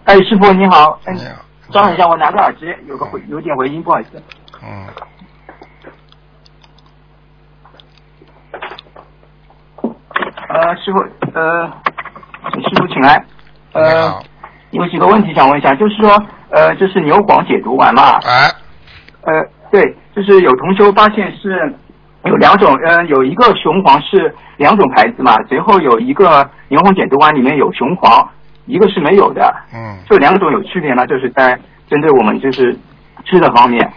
[0.05, 1.43] 哎，师傅你好，哎，你好，
[1.73, 4.23] 稍等一下，我拿个耳机，有个回有点回音，不好意思。
[4.63, 4.87] 嗯，
[10.49, 10.99] 呃，师傅，
[11.35, 11.67] 呃，
[12.63, 13.23] 师傅请来。
[13.75, 14.23] 你呃好，，
[14.71, 16.11] 有几个问题想问一下，就是说，
[16.51, 18.51] 呃，就是牛黄解毒丸嘛，哎，
[19.23, 19.83] 呃，对，
[20.15, 21.75] 就是有同修发现是
[22.25, 28.29] 有两种，呃，有一个雄黄是两种牌子嘛，随后有一个牛黄解毒丸里面有雄黄，
[28.67, 31.05] 一个是没有的，嗯，这两种有区别吗？
[31.07, 31.59] 就是在
[31.89, 32.75] 针对我们就是
[33.25, 33.93] 吃的方面。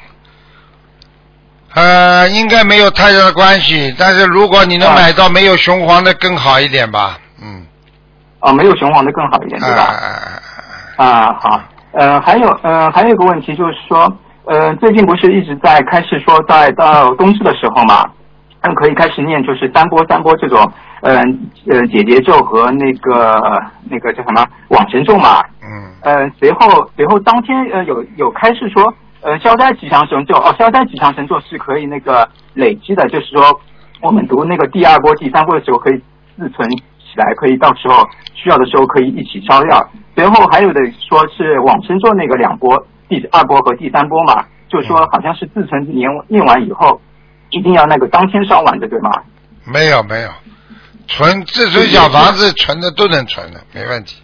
[1.76, 4.96] 呃，应该没有太大的关系，但是如果你能啊。
[4.96, 7.66] 买到没有雄黄的更好一点吧，嗯，
[8.40, 9.94] 啊，没有雄黄的更好一点，哎对吧？
[10.98, 11.62] 啊，好，
[11.94, 14.12] 呃，还有，呃，还有一个问题就是说，
[14.46, 18.10] 呃，最近不是一直在开始说，在到冬至的时候嘛，
[18.62, 20.60] 嗯，可以开始念就是三波三波这种，
[21.02, 21.22] 呃
[21.70, 23.40] 呃解结咒和那个
[23.90, 33.60] 那个叫什么往生咒嘛，嗯，呃，随后随后当天呃有有开始说，呃消灾吉祥神咒哦，消灾吉祥神咒是可以那个累积的，就是说
[34.02, 36.02] 我们读那个第二波、第三波的时候可以
[36.38, 36.84] 自存起
[37.16, 39.90] 来，可以到时候需要的时候可以一起烧掉。
[40.16, 40.80] 随后还有的
[41.10, 47.02] 说是往生咒那个两波，第二波和第三波嘛，就说好像是自存念念完以后，
[47.50, 49.12] 一定要那个当天烧完的，对吗？
[49.66, 50.30] 没有没有，
[51.08, 54.22] 存自存小房子存的都能存的，没问题。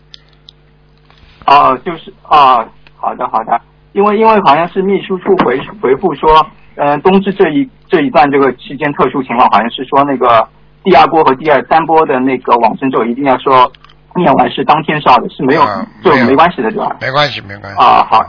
[1.45, 2.67] 哦，就是哦，
[2.97, 3.61] 好的好的，
[3.95, 6.45] 因为因为好像是秘书处回回复说，
[6.75, 10.45] 呃，冬至这一这一段这个期间特殊情况，好像是说那个
[10.83, 13.71] 第二波和第二三波的那个往生咒一定要说
[14.13, 16.25] 念完是当天烧的，是没有啊就没有。
[16.25, 16.97] 没关系的，对吧？
[16.99, 17.79] 没关系，没关系。
[17.79, 18.19] 啊，好，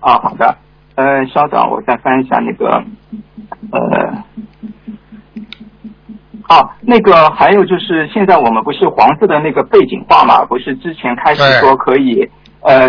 [0.00, 0.56] 啊，好的，
[0.94, 2.80] 呃，稍等，我再翻一下那个，
[3.72, 3.78] 呃，
[6.46, 12.30] 啊，那个还有就是现在我们不是黄色的那个背景画嘛，不是之前开始说可以，
[12.68, 12.88] 呃，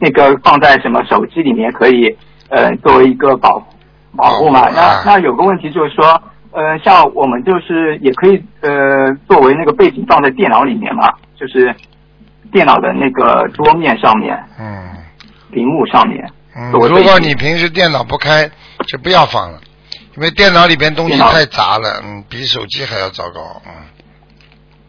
[0.00, 2.16] 那个放在什么手机里面可以，
[2.48, 3.64] 呃，作为一个保
[4.16, 4.66] 保护嘛。
[4.66, 6.20] 护那啊那有个问题就是说，
[6.50, 11.08] 呃，像我们就是也可以呃作为那个背景放在电脑里面嘛，
[11.38, 11.72] 就是
[12.50, 14.36] 电脑的那个桌面上面。
[14.58, 14.90] 嗯
[15.52, 16.28] 屏幕上面。
[16.56, 18.50] 嗯，如果你平时电脑不开，
[18.88, 19.60] 就不要放了，
[20.16, 23.70] 因为电脑里边东西太杂了，嗯，比手机还要糟糕，嗯。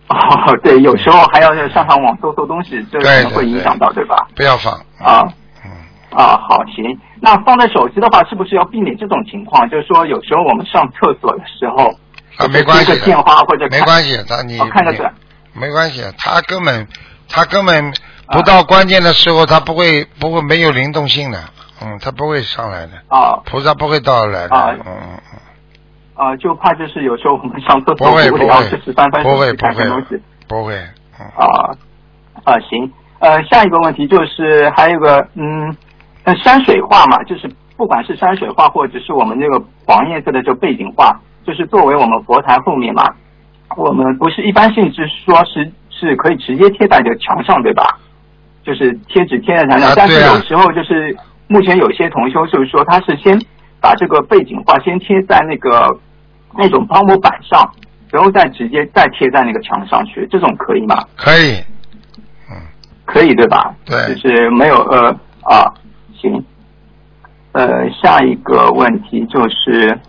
[0.10, 4.28] 哦，对，有时候还要上上网搜搜东西，这可能会影响到，对吧？
[4.36, 4.74] 不要放。
[5.00, 5.24] 啊
[5.66, 5.72] 嗯，
[6.12, 7.00] 啊，好，行。
[7.22, 9.70] 那放在手机的话，是不是要避免这种情况？
[9.70, 11.90] 就是说，有时候我们上厕所的时候，
[12.38, 15.10] 啊，没关系电话或者没关系，他你哦看个你这
[15.54, 16.88] 没关系，他根本
[17.30, 17.94] 他根本
[18.28, 21.40] 不到关键的时候，他不会不会没有灵动性的，
[21.82, 25.00] 嗯，他不会上来的，啊菩萨不会到来的，啊嗯嗯
[25.34, 25.40] 嗯，
[26.16, 30.22] 啊，就怕就是有时候我们上厕不所无聊，就是翻翻不手机会不会看看东西。
[30.48, 30.74] 不会，
[31.20, 31.72] 嗯，啊
[32.44, 32.92] 啊，行。
[33.20, 35.76] 呃，下一个问题就是还有个嗯，
[36.26, 43.04] 呃，山水画嘛，就是不管是山水画或者是我们这个黄颜色的这背景画，就是作为我们佛台后面嘛，
[43.78, 47.98] 我们不是一般性是说是是可以直接贴在这个墙上，对吧？
[48.64, 51.16] 就是贴纸贴在墙上，啊但是有时候就是
[51.48, 53.40] 目前有些同修就是说他是先
[53.84, 56.00] 把这个背景画先贴在那个
[56.58, 57.70] 那种泡沫板上，
[58.10, 60.96] 然后再直接再贴在那个墙上去，这种可以吗？
[61.18, 61.62] 可以，
[63.04, 63.76] 可以对吧？
[63.86, 65.10] 对就是没有呃
[65.44, 65.68] 啊，
[66.16, 66.42] 行。
[67.52, 70.00] 呃，下一个问题就是，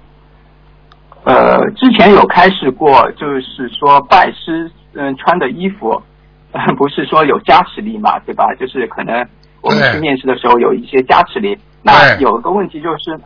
[1.24, 6.00] 呃，之前有开始过，就是说拜师嗯、穿的衣服，
[6.52, 8.46] 呃 不是说有加持力嘛，对吧？
[8.58, 9.26] 就是可能
[9.60, 11.58] 我们去面试的时候有一些加持力。
[11.82, 13.20] 那对有个问题就是，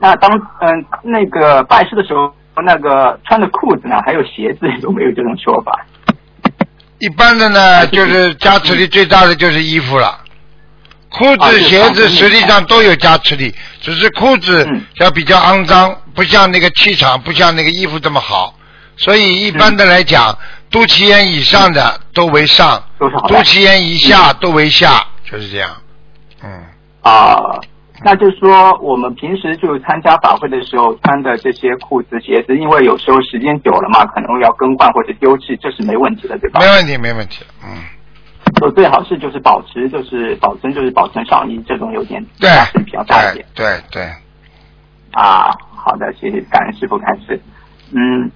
[0.00, 0.30] 那当
[0.60, 2.32] 嗯、那个拜师的时候，
[2.64, 5.84] 那个穿的裤子呢，还有鞋子有没有这种说法？
[6.98, 10.20] 一般的呢，就是加持力最大的就是衣服了。
[11.10, 18.54] 裤子、鞋子啊实际上都有加持力，只是裤子嗯要比较肮脏，不像那个气场，不像那个衣服这么好。
[18.96, 20.36] 所以一般的来讲，
[20.70, 25.70] 肚脐眼以上的都为上，肚脐眼以下都为下，就是这样。
[26.42, 26.64] 嗯，
[27.02, 27.60] 啊，
[28.02, 36.66] 那就是说，我们平时就参加法会的时候穿的这些裤子、鞋子，因为有时候时间久了嘛，可能要更换或者丢弃，这是没问题的，对吧没？
[36.66, 37.44] 问题，没问题。
[37.62, 37.70] 嗯，
[38.60, 42.50] 就最好是就是保持，就是保存，就是保存上衣，这种有点对
[42.84, 43.46] 比较大一对点。
[43.54, 44.02] 对对，
[45.12, 47.40] 啊，好的，谢谢，感恩师傅开始。
[47.92, 48.30] 嗯，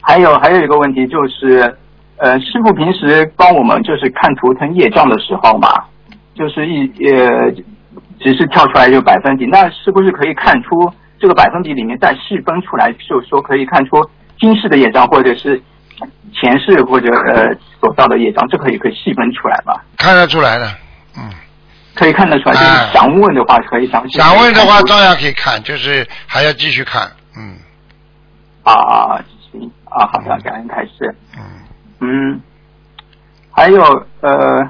[0.00, 1.76] 还有还有一个问题就是，
[2.16, 5.84] 呃，师傅平时帮我们就是看图腾业障的时候嘛，
[6.34, 7.52] 就是一呃，
[8.20, 14.08] 只是跳出来就百分比，那是不是可以看出这个百分比里面再细分出来，就是说可以看出
[14.38, 15.60] 今世的业障或者是
[16.32, 19.84] 前世或者呃所造的业障，这可以可以细分出来吧？
[19.98, 20.66] 看得出来的，
[21.16, 21.30] 嗯。
[21.94, 24.18] 可以看得出来，就是想问的话可以详细。
[24.18, 27.56] 想问的话照样可以看，就是还要继续看，嗯。
[28.64, 29.22] 啊，
[29.52, 31.14] 行啊，好的，感恩开始。
[31.36, 31.42] 嗯。
[32.00, 32.40] 嗯，
[33.52, 33.80] 还有
[34.22, 34.68] 呃，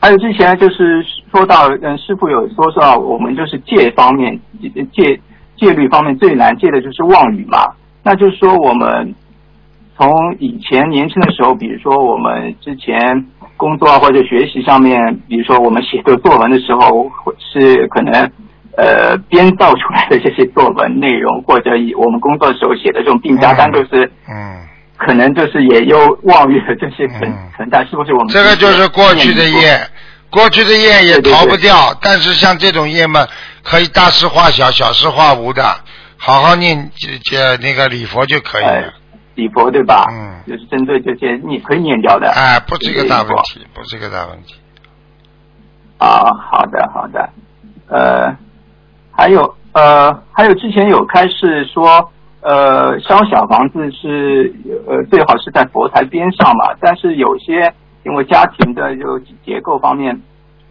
[0.00, 4.38] 还有之前就是说到，嗯，师傅有说到我们就是戒方面
[4.92, 5.20] 戒
[5.56, 7.58] 戒律方面最难戒的就是妄语嘛，
[8.02, 9.14] 那就是说我们
[9.96, 10.08] 从
[10.38, 13.26] 以前年轻的时候，比如说我们之前。
[13.58, 17.10] 工作或者学习上面，比如说我们写作作文的时候，
[17.40, 18.12] 是可能
[18.76, 24.62] 呃编造出来的这些作文内容，或者以我们工作的时候写的这种病假单，都是嗯，
[24.98, 27.20] 可能就是也有妄语的这些存
[27.56, 28.12] 存在，是不是？
[28.12, 29.80] 我们这个就是过去的业，
[30.28, 31.96] 过去的业也逃不掉。
[32.02, 33.26] 但是像这种业嘛，
[33.62, 35.62] 可以大事化小，小事化无的，
[36.16, 36.90] 好好念
[37.24, 38.92] 这那个礼佛就可以了。
[39.36, 40.04] 礼佛对吧？
[40.10, 42.28] 嗯，就是针对这些你可以念掉的。
[42.32, 44.56] 哎，不是一个大问题，不是一个大问题。
[45.98, 47.30] 啊，好的好的，
[47.88, 48.36] 呃，
[49.12, 54.54] 还有呃，还有之前有开示说，呃，烧小房子是
[54.86, 57.72] 呃最好是在佛台边上嘛，但是有些
[58.04, 60.20] 因为家庭的就结构方面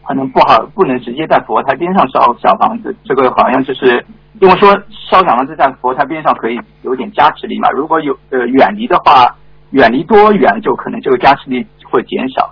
[0.08, 4.06] 可能不好，不能直接在佛台边上烧小房子，这个好像就是。
[4.40, 4.72] 因为说
[5.10, 9.36] 烧小房子在佛台边上可以有点加持力嘛，如果有呃远离的话，
[9.72, 12.52] 远离多远就可能这个加持力会减少。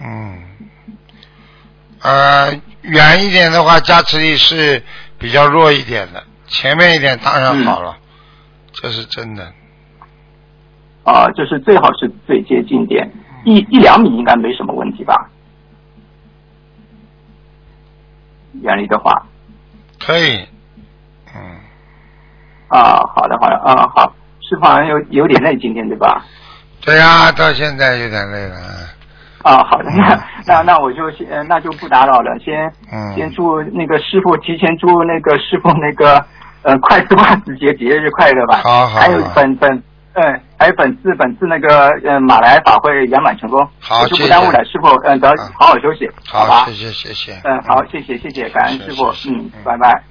[0.00, 0.38] 嗯，
[2.00, 2.52] 呃，
[2.82, 4.80] 远一点的话加持力是
[5.18, 7.96] 比较弱一点的，前面一点当然好了，
[8.72, 9.52] 这是真的。
[11.04, 13.10] 啊，就是最好是最接近点，
[13.44, 15.30] 一一两米应该没什么问题吧？
[18.62, 19.26] 远离的话。
[19.98, 20.46] 可以。
[22.68, 26.24] 啊，好的，好的，啊，好，师傅好像有有点累，今天对吧？
[26.84, 28.56] 对呀，到现在有点累了。
[29.42, 32.70] 啊，好的， 那那那我就先那就不打扰了，先
[33.14, 36.22] 先祝那个师傅提前祝那个师傅那个
[36.62, 38.60] 呃快速万子节节日快乐吧。
[38.64, 39.00] 好好。
[39.00, 39.82] 还有本本
[40.14, 43.64] 嗯，还有本次本次那个嗯马来法会圆满成功。
[43.78, 46.64] 好，就不耽误了，师傅嗯得好好休息，好吧？
[46.66, 47.40] 谢谢谢谢。
[47.44, 50.02] 嗯，好，谢谢谢谢，感恩师傅，嗯，拜拜。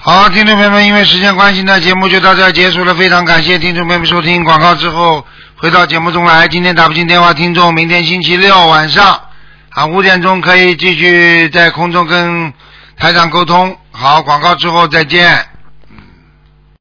[0.00, 2.92] 好，听众朋友们，因为时间关系呢，节目就到这结束了。
[2.94, 5.24] 非常感谢听众朋友们收听广告之后
[5.56, 6.48] 回到节目中来。
[6.48, 9.20] 今天打不进电话，听众明天星期六晚上
[9.70, 12.52] 啊五点钟可以继续在空中跟
[12.96, 13.76] 台长沟通。
[14.00, 15.44] 好，广告之后再见。